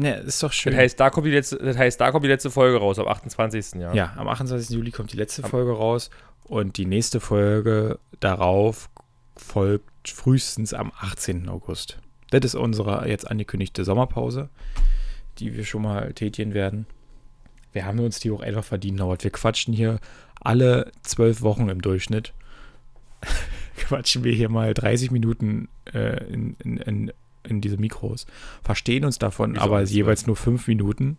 Ne, 0.00 0.14
ist 0.18 0.42
doch 0.42 0.52
schön. 0.52 0.72
Das 0.72 0.80
heißt, 0.80 1.00
da 1.00 1.10
kommt 1.10 1.26
die 1.26 1.32
letzte, 1.32 1.56
das 1.56 1.76
heißt, 1.76 2.00
da 2.00 2.12
kommt 2.12 2.24
die 2.24 2.28
letzte 2.28 2.50
Folge 2.52 2.78
raus, 2.78 3.00
am 3.00 3.08
28. 3.08 3.80
Ja. 3.80 3.92
ja, 3.92 4.12
am 4.16 4.28
28. 4.28 4.70
Juli 4.70 4.92
kommt 4.92 5.12
die 5.12 5.16
letzte 5.16 5.42
Folge 5.42 5.72
raus 5.72 6.10
und 6.44 6.76
die 6.76 6.86
nächste 6.86 7.18
Folge 7.18 7.98
darauf 8.20 8.90
folgt 9.36 10.08
frühestens 10.08 10.72
am 10.72 10.92
18. 11.00 11.48
August. 11.48 11.98
Das 12.30 12.44
ist 12.44 12.54
unsere 12.54 13.08
jetzt 13.08 13.28
angekündigte 13.28 13.84
Sommerpause, 13.84 14.50
die 15.38 15.56
wir 15.56 15.64
schon 15.64 15.82
mal 15.82 16.12
tätigen 16.12 16.54
werden. 16.54 16.86
Wir 17.78 17.86
haben 17.86 18.00
uns 18.00 18.18
die 18.18 18.32
auch 18.32 18.40
einfach 18.40 18.64
verdient, 18.64 19.00
Howard. 19.00 19.22
Wir 19.22 19.30
quatschen 19.30 19.72
hier 19.72 20.00
alle 20.40 20.90
zwölf 21.04 21.42
Wochen 21.42 21.68
im 21.68 21.80
Durchschnitt. 21.80 22.32
quatschen 23.76 24.24
wir 24.24 24.32
hier 24.32 24.48
mal 24.48 24.74
30 24.74 25.12
Minuten 25.12 25.68
äh, 25.94 26.24
in, 26.24 26.56
in, 26.64 26.78
in, 26.78 27.12
in 27.44 27.60
diese 27.60 27.76
Mikros. 27.76 28.26
Verstehen 28.64 29.04
uns 29.04 29.20
davon 29.20 29.52
Wieso 29.52 29.62
aber 29.62 29.82
jeweils 29.82 30.26
nur 30.26 30.34
fünf 30.34 30.66
Minuten. 30.66 31.18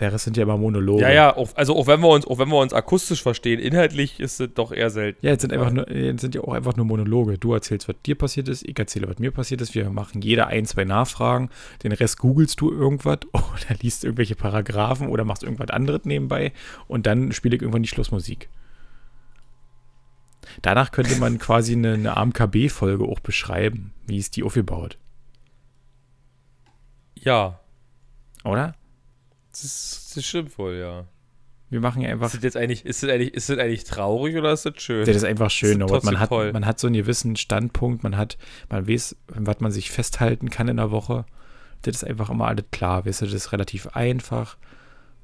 Der 0.00 0.12
Rest 0.12 0.24
sind 0.24 0.36
ja 0.36 0.42
immer 0.42 0.58
Monologe. 0.58 1.02
Ja, 1.02 1.10
ja, 1.10 1.36
auch, 1.36 1.48
also 1.54 1.74
auch 1.74 1.86
wenn 1.86 2.00
wir 2.00 2.08
uns, 2.08 2.26
auch 2.26 2.38
wenn 2.38 2.48
wir 2.48 2.58
uns 2.58 2.74
akustisch 2.74 3.22
verstehen, 3.22 3.58
inhaltlich 3.58 4.20
ist 4.20 4.40
es 4.40 4.52
doch 4.52 4.72
eher 4.72 4.90
selten. 4.90 5.24
Ja, 5.24 5.32
jetzt 5.32 5.40
sind, 5.42 5.52
einfach 5.52 5.70
nur, 5.70 5.90
jetzt 5.90 6.20
sind 6.20 6.34
ja 6.34 6.42
auch 6.42 6.52
einfach 6.52 6.76
nur 6.76 6.84
Monologe. 6.84 7.38
Du 7.38 7.54
erzählst, 7.54 7.88
was 7.88 7.96
dir 8.04 8.14
passiert 8.14 8.48
ist, 8.48 8.62
ich 8.62 8.78
erzähle, 8.78 9.08
was 9.08 9.18
mir 9.18 9.30
passiert 9.30 9.60
ist. 9.62 9.74
Wir 9.74 9.88
machen 9.88 10.20
jeder 10.20 10.48
ein, 10.48 10.66
zwei 10.66 10.84
Nachfragen. 10.84 11.48
Den 11.82 11.92
Rest 11.92 12.18
googelst 12.18 12.60
du 12.60 12.70
irgendwas 12.70 13.20
oder 13.32 13.76
liest 13.80 14.04
irgendwelche 14.04 14.34
Paragraphen 14.34 15.08
oder 15.08 15.24
machst 15.24 15.42
irgendwas 15.42 15.70
anderes 15.70 16.04
nebenbei 16.04 16.52
und 16.88 17.06
dann 17.06 17.32
spiele 17.32 17.56
ich 17.56 17.62
irgendwann 17.62 17.82
die 17.82 17.88
Schlussmusik. 17.88 18.50
Danach 20.62 20.92
könnte 20.92 21.16
man 21.16 21.38
quasi 21.40 21.72
eine, 21.72 21.94
eine 21.94 22.16
AMKB-Folge 22.16 23.04
auch 23.04 23.20
beschreiben. 23.20 23.92
Wie 24.06 24.18
ist 24.18 24.36
die 24.36 24.42
aufgebaut? 24.42 24.98
Ja, 27.14 27.60
Oder? 28.44 28.76
Das, 29.62 29.64
ist, 29.64 30.16
das 30.16 30.24
stimmt 30.24 30.58
wohl, 30.58 30.74
ja. 30.74 31.06
Wir 31.68 31.80
machen 31.80 32.02
ja 32.02 32.10
einfach 32.10 32.26
Ist 32.26 32.36
das 32.36 32.42
jetzt 32.44 32.56
eigentlich, 32.56 32.84
ist 32.84 33.02
das 33.02 33.10
eigentlich, 33.10 33.34
ist 33.34 33.48
das 33.48 33.58
eigentlich 33.58 33.84
traurig 33.84 34.36
oder 34.36 34.52
ist 34.52 34.66
das 34.66 34.80
schön? 34.80 35.04
Das 35.04 35.16
ist 35.16 35.24
einfach 35.24 35.50
schön, 35.50 35.80
ist 35.80 35.82
aber 35.82 36.00
man 36.04 36.20
hat, 36.20 36.28
toll. 36.28 36.52
man 36.52 36.64
hat 36.64 36.78
so 36.78 36.86
einen 36.86 36.94
gewissen 36.94 37.34
Standpunkt, 37.34 38.04
man 38.04 38.16
hat, 38.16 38.38
man 38.68 38.86
weiß, 38.86 39.16
was 39.28 39.60
man 39.60 39.72
sich 39.72 39.90
festhalten 39.90 40.48
kann 40.48 40.68
in 40.68 40.76
der 40.76 40.92
Woche. 40.92 41.24
Das 41.82 41.96
ist 41.96 42.04
einfach 42.04 42.30
immer 42.30 42.46
alles 42.46 42.66
klar, 42.70 43.04
weißt 43.04 43.22
du, 43.22 43.24
das 43.26 43.34
ist 43.34 43.52
relativ 43.52 43.88
einfach. 43.88 44.56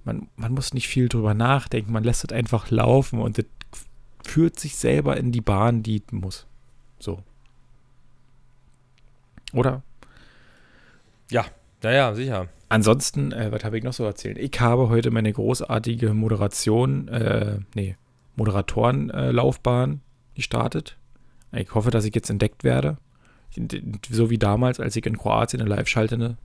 Man, 0.04 0.28
man 0.34 0.52
muss 0.52 0.74
nicht 0.74 0.88
viel 0.88 1.08
drüber 1.08 1.32
nachdenken, 1.34 1.92
man 1.92 2.02
lässt 2.02 2.24
es 2.24 2.32
einfach 2.32 2.70
laufen 2.70 3.20
und 3.20 3.38
das 3.38 3.44
führt 4.24 4.58
sich 4.58 4.74
selber 4.74 5.16
in 5.16 5.30
die 5.30 5.40
Bahn, 5.40 5.84
die 5.84 6.02
es 6.04 6.12
muss. 6.12 6.46
So. 6.98 7.22
Oder? 9.52 9.82
Ja, 11.30 11.46
naja, 11.82 12.14
sicher. 12.14 12.48
Ansonsten, 12.68 13.32
äh, 13.32 13.52
was 13.52 13.64
habe 13.64 13.76
ich 13.76 13.84
noch 13.84 13.92
so 13.92 14.04
erzählt? 14.04 14.38
Ich 14.38 14.58
habe 14.60 14.88
heute 14.88 15.10
meine 15.10 15.32
großartige 15.32 16.14
Moderation, 16.14 17.08
äh, 17.08 17.58
nee, 17.74 17.96
Moderatorenlaufbahn 18.36 19.92
äh, 19.92 20.36
gestartet. 20.36 20.96
Ich 21.52 21.74
hoffe, 21.74 21.90
dass 21.90 22.04
ich 22.04 22.14
jetzt 22.14 22.30
entdeckt 22.30 22.64
werde. 22.64 22.96
So 24.08 24.30
wie 24.30 24.38
damals, 24.38 24.80
als 24.80 24.96
ich 24.96 25.04
in 25.04 25.18
Kroatien 25.18 25.60
eine 25.60 25.68
Live-Schalte 25.68 26.38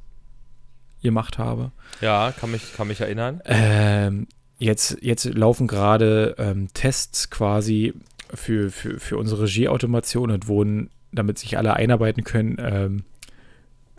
gemacht 1.02 1.38
habe. 1.38 1.72
Ja, 2.02 2.34
kann 2.38 2.52
mich, 2.52 2.74
kann 2.74 2.90
mich 2.90 3.00
erinnern. 3.00 3.42
Ähm, 3.46 4.28
jetzt, 4.60 4.98
jetzt 5.02 5.26
laufen 5.26 5.68
gerade 5.68 6.36
ähm, 6.38 6.68
Tests 6.74 7.30
quasi 7.30 7.94
für, 8.34 8.70
für, 8.70 9.00
für 9.00 9.18
unsere 9.18 9.44
Regieautomation 9.44 10.32
und 10.32 10.48
wurden, 10.48 10.90
damit 11.14 11.40
sich 11.40 11.58
alle 11.58 11.76
einarbeiten 11.76 12.26
können, 12.26 12.58
ähm, 12.60 13.04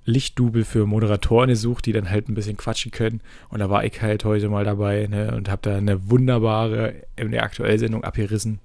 Lichtdubel 0.08 0.64
für 0.64 0.86
Moderatoren 0.86 1.50
gesucht, 1.50 1.86
die 1.86 1.92
dann 1.92 2.10
halt 2.10 2.28
ein 2.28 2.34
bisschen 2.34 2.56
quatschen 2.56 2.90
können. 2.90 3.20
Und 3.50 3.60
da 3.60 3.68
war 3.68 3.84
ich 3.84 4.00
halt 4.00 4.24
heute 4.24 4.48
mal 4.48 4.64
dabei 4.64 5.06
ne, 5.06 5.34
und 5.36 5.48
habe 5.50 5.62
da 5.62 5.76
eine 5.76 6.10
wunderbare 6.10 6.94
in 7.16 7.30
der 7.30 7.42
Aktuellsendung 7.42 8.04
abgerissen. 8.04 8.58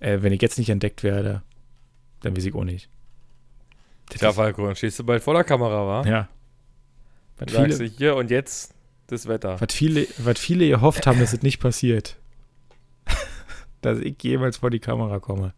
Äh, 0.00 0.18
wenn 0.22 0.32
ich 0.32 0.42
jetzt 0.42 0.58
nicht 0.58 0.68
entdeckt 0.68 1.02
werde, 1.02 1.42
dann 2.22 2.36
weiß 2.36 2.44
ich 2.44 2.54
auch 2.54 2.64
nicht. 2.64 2.88
Das 4.08 4.20
ja, 4.20 4.32
Falco, 4.32 4.66
dann 4.66 4.74
stehst 4.74 4.98
du 4.98 5.04
bald 5.04 5.22
vor 5.22 5.34
der 5.34 5.44
Kamera, 5.44 5.86
wa? 5.86 6.08
Ja. 6.08 6.28
Was 7.38 7.52
viele, 7.52 7.72
sagst 7.72 7.80
du 7.80 7.84
hier 7.84 8.16
und 8.16 8.30
jetzt 8.30 8.74
das 9.06 9.28
Wetter. 9.28 9.60
Was 9.60 9.72
viele, 9.72 10.06
was 10.18 10.38
viele 10.38 10.68
gehofft 10.68 11.06
haben, 11.06 11.20
dass 11.20 11.32
es 11.32 11.42
nicht 11.42 11.60
passiert. 11.60 12.16
dass 13.82 13.98
ich 14.00 14.20
jemals 14.22 14.56
vor 14.58 14.70
die 14.70 14.80
Kamera 14.80 15.20
komme. 15.20 15.54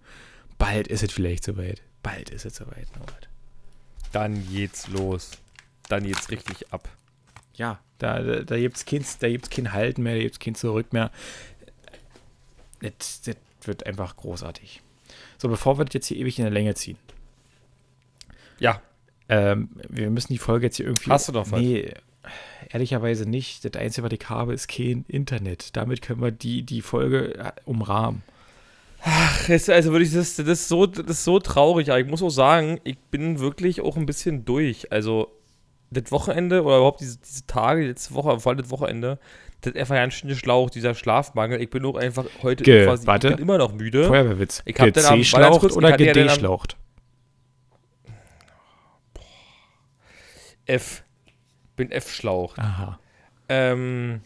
Bald 0.59 0.87
ist 0.87 1.03
es 1.03 1.13
vielleicht 1.13 1.45
soweit. 1.45 1.81
Bald 2.03 2.29
ist 2.31 2.45
es 2.45 2.57
soweit, 2.57 2.95
Norbert. 2.95 3.32
Dann 4.13 4.47
geht's 4.49 4.89
los. 4.89 5.33
Dann 5.89 6.05
geht's 6.05 6.31
richtig 6.31 6.73
ab. 6.73 6.89
Ja, 7.55 7.81
da, 7.99 8.21
da, 8.21 8.43
da 8.43 8.57
gibt's 8.57 8.85
kein, 8.85 9.05
da 9.21 9.29
gibt's 9.29 9.51
kein 9.51 9.73
Halten 9.73 10.03
mehr, 10.03 10.15
da 10.15 10.21
gibt's 10.21 10.39
kein 10.39 10.55
Zurück 10.55 10.93
mehr. 10.93 11.11
Das, 12.81 13.23
das 13.23 13.37
wird 13.65 13.87
einfach 13.87 14.17
großartig. 14.17 14.83
So, 15.39 15.49
bevor 15.49 15.79
wir 15.79 15.85
das 15.85 15.95
jetzt 15.95 16.07
hier 16.07 16.17
ewig 16.19 16.39
in 16.39 16.45
der 16.45 16.53
Länge 16.53 16.75
ziehen. 16.75 16.99
Ja. 18.59 18.81
Ähm, 19.29 19.71
wir 19.89 20.11
müssen 20.11 20.33
die 20.33 20.39
Folge 20.39 20.67
jetzt 20.67 20.77
hier 20.77 20.87
irgendwie. 20.87 21.11
Hast 21.11 21.29
du 21.29 21.33
noch 21.33 21.51
was? 21.51 21.61
Nee, 21.61 21.95
ehrlicherweise 22.71 23.29
nicht. 23.29 23.65
Das 23.65 23.81
Einzige, 23.81 24.05
was 24.05 24.13
ich 24.13 24.29
habe, 24.29 24.55
ist 24.55 24.69
kein 24.69 25.05
Internet. 25.09 25.77
Damit 25.77 26.03
können 26.03 26.21
wir 26.21 26.31
die, 26.31 26.63
die 26.63 26.83
Folge 26.83 27.53
umrahmen. 27.65 28.23
Ach, 29.05 29.49
also 29.49 29.93
würde 29.93 30.05
ich 30.05 30.13
das, 30.13 30.37
das 30.37 30.47
ist 30.47 30.69
so, 30.69 30.87
das 30.87 31.07
ist 31.07 31.25
so 31.25 31.41
traurig. 31.41 31.91
Aber 31.91 32.01
ich 32.01 32.07
muss 32.07 32.23
auch 32.23 32.31
sagen, 32.31 32.81
ich 32.85 32.99
bin 32.99 33.41
wirklich 33.41 33.81
auch 33.81 33.97
ein 33.97 34.07
bisschen 34.07 34.45
durch. 34.45 34.93
Also 34.93 35.29
das 35.91 36.13
Wochenende 36.13 36.63
oder 36.63 36.77
überhaupt 36.77 37.01
diese, 37.01 37.19
diese 37.19 37.47
Tage, 37.47 37.85
letzte 37.87 38.15
Woche, 38.15 38.39
vor 38.39 38.51
allem 38.51 38.63
das 38.63 38.71
Wochenende, 38.71 39.19
das 39.61 39.75
ist 39.75 39.81
einfach 39.81 39.97
ganz 39.97 40.15
schön 40.15 40.35
Schlauch, 40.35 40.71
dieser 40.71 40.95
Schlafmangel. 40.95 41.61
Ich 41.61 41.71
bin 41.71 41.85
auch 41.85 41.97
einfach 41.97 42.27
heute 42.43 42.63
Ge 42.65 42.85
quasi 42.85 43.07
warte. 43.07 43.29
immer 43.29 43.59
noch 43.59 43.73
müde. 43.73 44.05
Feuerwehrwitz. 44.07 44.63
Ich 44.65 44.79
hab 44.79 44.95
C-Schlaucht 44.95 45.73
oder 45.73 45.97
GD-Schlaucht? 45.97 46.77
F. 50.67 51.03
Bin 51.75 51.91
F-Schlauch. 51.91 52.57
Aha. 52.57 53.01
Ähm, 53.49 54.21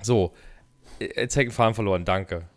so. 0.00 0.32
Jetzt 1.00 1.36
habe 1.36 1.44
ich 1.44 1.48
den 1.48 1.52
Faden 1.52 1.74
verloren, 1.74 2.04
danke. 2.04 2.48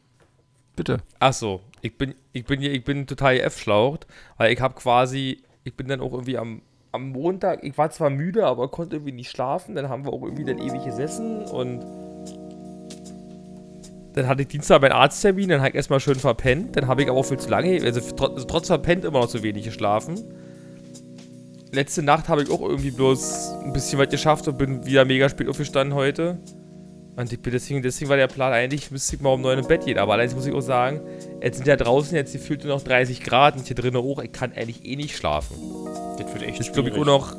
Bitte. 0.80 1.00
Ach 1.20 1.34
so, 1.34 1.60
ich 1.82 1.98
bin, 1.98 2.16
ich 2.32 2.46
bin, 2.46 2.62
ich 2.62 2.86
bin 2.86 3.06
total 3.06 3.38
F-Schlaucht, 3.38 4.08
weil 4.38 4.54
ich 4.54 4.62
habe 4.62 4.76
quasi, 4.76 5.42
ich 5.66 5.76
bin 5.76 5.90
dann 5.90 6.00
auch 6.00 6.14
irgendwie 6.14 6.38
am, 6.38 6.62
am 6.94 7.10
Montag, 7.10 7.66
ich 7.66 7.78
war 7.78 7.90
zwar 7.90 8.10
müde, 8.10 8.46
aber 8.46 8.70
konnte 8.70 8.96
irgendwie 8.96 9.12
nicht 9.12 9.30
schlafen, 9.30 9.76
dann 9.76 9.90
haben 9.90 10.06
wir 10.06 10.14
auch 10.14 10.24
irgendwie 10.24 10.46
dann 10.46 10.58
ewig 10.58 10.86
gesessen 10.86 11.42
und 11.42 11.82
dann 14.14 14.30
hatte 14.30 14.44
ich 14.44 14.48
Dienstag 14.48 14.82
meinen 14.82 14.94
Arzttermin, 14.94 15.50
dann 15.50 15.60
habe 15.60 15.72
ich 15.72 15.76
erstmal 15.76 16.00
schön 16.00 16.16
verpennt, 16.16 16.78
dann 16.78 16.88
habe 16.88 17.02
ich 17.02 17.10
aber 17.10 17.20
auch 17.20 17.26
viel 17.26 17.40
zu 17.40 17.50
lange, 17.50 17.82
also 17.84 18.00
trotz, 18.16 18.48
trotz 18.48 18.68
verpennt 18.68 19.04
immer 19.04 19.20
noch 19.20 19.28
zu 19.28 19.44
wenig 19.44 19.66
geschlafen. 19.66 20.16
Letzte 21.74 22.04
Nacht 22.04 22.30
habe 22.30 22.42
ich 22.44 22.50
auch 22.50 22.62
irgendwie 22.62 22.92
bloß 22.92 23.52
ein 23.66 23.74
bisschen 23.74 24.00
weit 24.00 24.12
geschafft 24.12 24.48
und 24.48 24.58
bin 24.58 24.86
wieder 24.86 25.04
mega 25.04 25.28
spät 25.28 25.50
aufgestanden 25.50 25.94
heute. 25.94 26.38
Und 27.20 27.34
ich 27.34 27.42
bin 27.42 27.52
deswegen, 27.52 27.82
deswegen 27.82 28.10
war 28.10 28.16
der 28.16 28.28
Plan 28.28 28.54
eigentlich, 28.54 28.92
müsste 28.92 29.18
ich 29.18 29.22
mal 29.22 29.34
um 29.34 29.42
9 29.42 29.60
im 29.60 29.68
Bett 29.68 29.84
gehen. 29.84 29.98
Aber 29.98 30.14
allerdings 30.14 30.36
muss 30.36 30.46
ich 30.46 30.54
auch 30.54 30.62
sagen, 30.62 31.02
jetzt 31.42 31.58
sind 31.58 31.68
ja 31.68 31.76
draußen 31.76 32.16
jetzt 32.16 32.32
gefühlt 32.32 32.64
nur 32.64 32.74
noch 32.74 32.82
30 32.82 33.22
Grad 33.24 33.58
und 33.58 33.68
hier 33.68 33.76
drinnen 33.76 34.02
hoch. 34.02 34.24
Ich 34.24 34.32
kann 34.32 34.54
eigentlich 34.54 34.86
eh 34.86 34.96
nicht 34.96 35.18
schlafen. 35.18 35.58
Das 36.18 36.34
wird 36.34 36.44
echt 36.44 36.62
das 36.62 36.72
glaube 36.72 36.90
ich 36.90 36.96
auch 36.96 37.04
noch, 37.04 37.36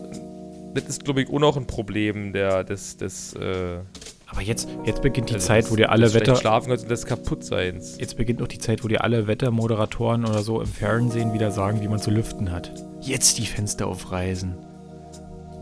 Das 0.75 0.85
ist, 0.85 1.05
glaube 1.07 1.23
ich, 1.23 1.31
auch 1.31 1.39
noch 1.39 1.57
ein 1.57 1.67
Problem 1.67 2.35
der, 2.35 2.63
des, 2.63 2.99
des, 2.99 3.33
äh, 3.33 3.79
aber 4.27 4.43
jetzt, 4.43 4.69
jetzt 4.85 5.01
beginnt 5.01 5.31
die 5.31 5.35
also 5.35 5.47
Zeit, 5.47 5.71
wo 5.71 5.77
dir 5.77 5.91
alle 5.91 6.13
Wetter. 6.13 6.37
schlafen 6.37 6.69
kannst 6.69 6.85
und 6.85 6.91
des 6.91 7.07
Kaputtseins. 7.07 7.97
Jetzt 7.99 8.19
beginnt 8.19 8.43
auch 8.43 8.49
die 8.49 8.59
Zeit, 8.59 8.85
wo 8.85 8.89
dir 8.89 9.03
alle 9.03 9.29
Wettermoderatoren 9.29 10.27
oder 10.27 10.43
so 10.43 10.61
im 10.61 10.69
Fernsehen 10.69 11.33
wieder 11.33 11.51
sagen, 11.53 11.81
wie 11.81 11.89
man 11.89 12.01
zu 12.01 12.11
lüften 12.11 12.53
hat. 12.53 12.71
Jetzt 13.01 13.39
die 13.39 13.47
Fenster 13.47 13.87
aufreißen 13.87 14.70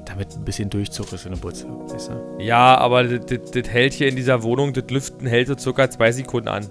damit 0.09 0.35
ein 0.37 0.45
bisschen 0.45 0.71
Durchzug 0.71 1.13
ist 1.13 1.25
in 1.27 1.33
der 1.33 1.39
Butze, 1.39 1.67
weißt 1.67 2.11
du? 2.11 2.43
Ja, 2.43 2.77
aber 2.79 3.05
das 3.05 3.69
hält 3.69 3.93
hier 3.93 4.09
in 4.09 4.17
dieser 4.17 4.43
Wohnung, 4.43 4.73
das 4.73 4.85
Lüften 4.91 5.27
hält 5.27 5.49
so 5.49 5.57
circa 5.57 5.91
zwei 5.91 6.13
Sekunden 6.13 6.49
an. 6.49 6.67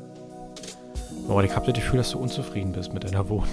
Aber 1.30 1.43
ich 1.43 1.56
habe 1.56 1.65
das 1.65 1.76
Gefühl, 1.76 1.97
dass 1.97 2.12
du 2.12 2.19
unzufrieden 2.19 2.71
bist 2.71 2.93
mit 2.93 3.04
deiner 3.04 3.28
Wohnung. 3.30 3.47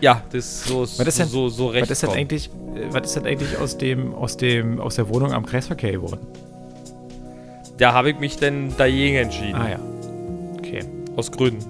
Ja, 0.00 0.22
das 0.30 0.44
ist 0.44 0.64
so, 0.66 0.82
was 0.82 0.98
ist 1.00 1.18
denn, 1.18 1.26
so, 1.26 1.48
so 1.48 1.66
recht. 1.68 1.82
Was 1.82 1.90
ist 1.90 2.02
denn 2.04 2.10
eigentlich, 2.10 2.50
äh, 2.76 2.92
was 2.92 3.06
ist 3.06 3.16
denn 3.16 3.26
eigentlich 3.26 3.58
aus, 3.58 3.76
dem, 3.78 4.14
aus, 4.14 4.36
dem, 4.36 4.80
aus 4.80 4.94
der 4.94 5.08
Wohnung 5.08 5.32
am 5.32 5.44
Kreisverkehr 5.44 5.92
geworden? 5.92 6.20
Da 7.78 7.92
habe 7.92 8.10
ich 8.10 8.18
mich 8.18 8.36
dann 8.36 8.72
dagegen 8.76 9.16
entschieden. 9.16 9.56
Ah 9.56 9.70
ja. 9.70 9.78
Okay. 10.58 10.84
Aus 11.16 11.32
Gründen. 11.32 11.64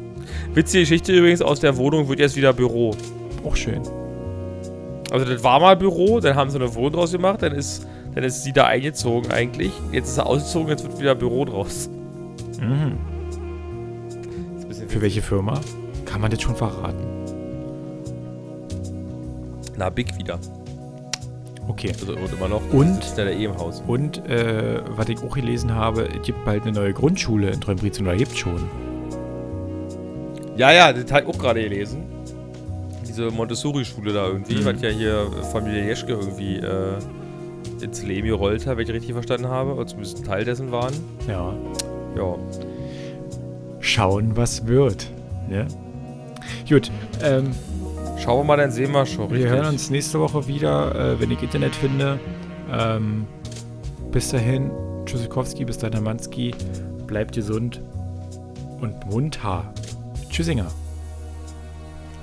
Witzige 0.52 0.82
Geschichte 0.82 1.12
übrigens, 1.12 1.40
aus 1.40 1.60
der 1.60 1.76
Wohnung 1.76 2.08
wird 2.08 2.18
jetzt 2.18 2.36
wieder 2.36 2.52
Büro. 2.52 2.94
Auch 3.44 3.56
schön. 3.56 3.82
Also 5.10 5.24
das 5.24 5.42
war 5.42 5.60
mal 5.60 5.76
Büro, 5.76 6.20
dann 6.20 6.36
haben 6.36 6.50
sie 6.50 6.58
eine 6.58 6.74
Wohnung 6.74 6.92
draus 6.92 7.12
gemacht, 7.12 7.42
dann 7.42 7.52
ist, 7.52 7.86
dann 8.14 8.24
ist 8.24 8.44
sie 8.44 8.52
da 8.52 8.66
eingezogen 8.66 9.32
eigentlich. 9.32 9.72
Jetzt 9.90 10.10
ist 10.10 10.18
er 10.18 10.26
ausgezogen, 10.26 10.68
jetzt 10.68 10.84
wird 10.84 10.98
wieder 11.00 11.14
Büro 11.14 11.44
draus. 11.44 11.88
Mhm. 12.60 12.98
Für 14.88 15.00
welche 15.00 15.22
Firma? 15.22 15.60
Kann 16.04 16.20
man 16.20 16.30
das 16.30 16.42
schon 16.42 16.56
verraten? 16.56 17.06
Na, 19.76 19.90
Big 19.90 20.16
wieder. 20.18 20.38
Okay. 21.68 21.92
Also, 22.00 22.12
und 22.12 22.32
immer 22.32 22.48
noch. 22.48 22.62
Und, 22.72 22.98
ist 23.04 23.16
der 23.16 23.30
eh 23.30 23.44
im 23.44 23.56
Haus. 23.56 23.82
Und, 23.86 24.26
äh, 24.26 24.80
was 24.96 25.08
ich 25.08 25.22
auch 25.22 25.34
gelesen 25.34 25.74
habe, 25.74 26.08
es 26.08 26.22
gibt 26.22 26.44
bald 26.44 26.62
eine 26.62 26.72
neue 26.72 26.92
Grundschule 26.92 27.50
in 27.50 27.60
Treumbritz 27.60 28.00
oder 28.00 28.16
gibt 28.16 28.36
schon. 28.36 28.68
Ja, 30.56 30.72
ja, 30.72 30.92
das 30.92 31.12
habe 31.12 31.22
ich 31.22 31.28
auch 31.28 31.38
gerade 31.38 31.62
gelesen 31.62 32.17
diese 33.18 33.30
Montessori-Schule 33.30 34.12
da 34.12 34.26
irgendwie, 34.28 34.56
mhm. 34.56 34.64
was 34.64 34.80
ja 34.80 34.90
hier 34.90 35.26
Familie 35.52 35.84
Jeschke 35.84 36.12
irgendwie 36.12 36.56
äh, 36.56 36.98
ins 37.82 38.02
Leben 38.02 38.28
gerollt 38.28 38.66
hat, 38.66 38.76
wenn 38.76 38.84
ich 38.84 38.92
richtig 38.92 39.12
verstanden 39.12 39.48
habe, 39.48 39.74
oder 39.74 39.86
zumindest 39.86 40.18
ein 40.18 40.24
Teil 40.24 40.44
dessen 40.44 40.70
waren. 40.70 40.94
Ja. 41.26 41.52
Ja. 42.16 42.36
Schauen, 43.80 44.36
was 44.36 44.66
wird. 44.66 45.10
Ja. 45.50 45.66
Gut. 46.68 46.90
Ähm, 47.22 47.50
Schauen 48.18 48.40
wir 48.40 48.44
mal, 48.44 48.56
dann 48.56 48.72
sehen 48.72 48.92
wir 48.92 49.06
schon. 49.06 49.30
Wir 49.30 49.48
hören 49.48 49.66
uns 49.66 49.90
nächste 49.90 50.18
Woche 50.18 50.46
wieder, 50.48 50.94
äh, 50.94 51.20
wenn 51.20 51.30
ich 51.30 51.42
Internet 51.42 51.74
finde. 51.74 52.18
Ähm, 52.72 53.26
bis 54.10 54.30
dahin, 54.30 54.70
Tschüssikowski, 55.04 55.64
bis 55.64 55.78
dahin, 55.78 56.02
Manski. 56.02 56.52
Bleibt 57.06 57.34
gesund 57.34 57.80
und 58.80 58.94
munter. 59.06 59.72
Tschüssinger. 60.30 60.66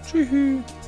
Tschüss. 0.05 0.84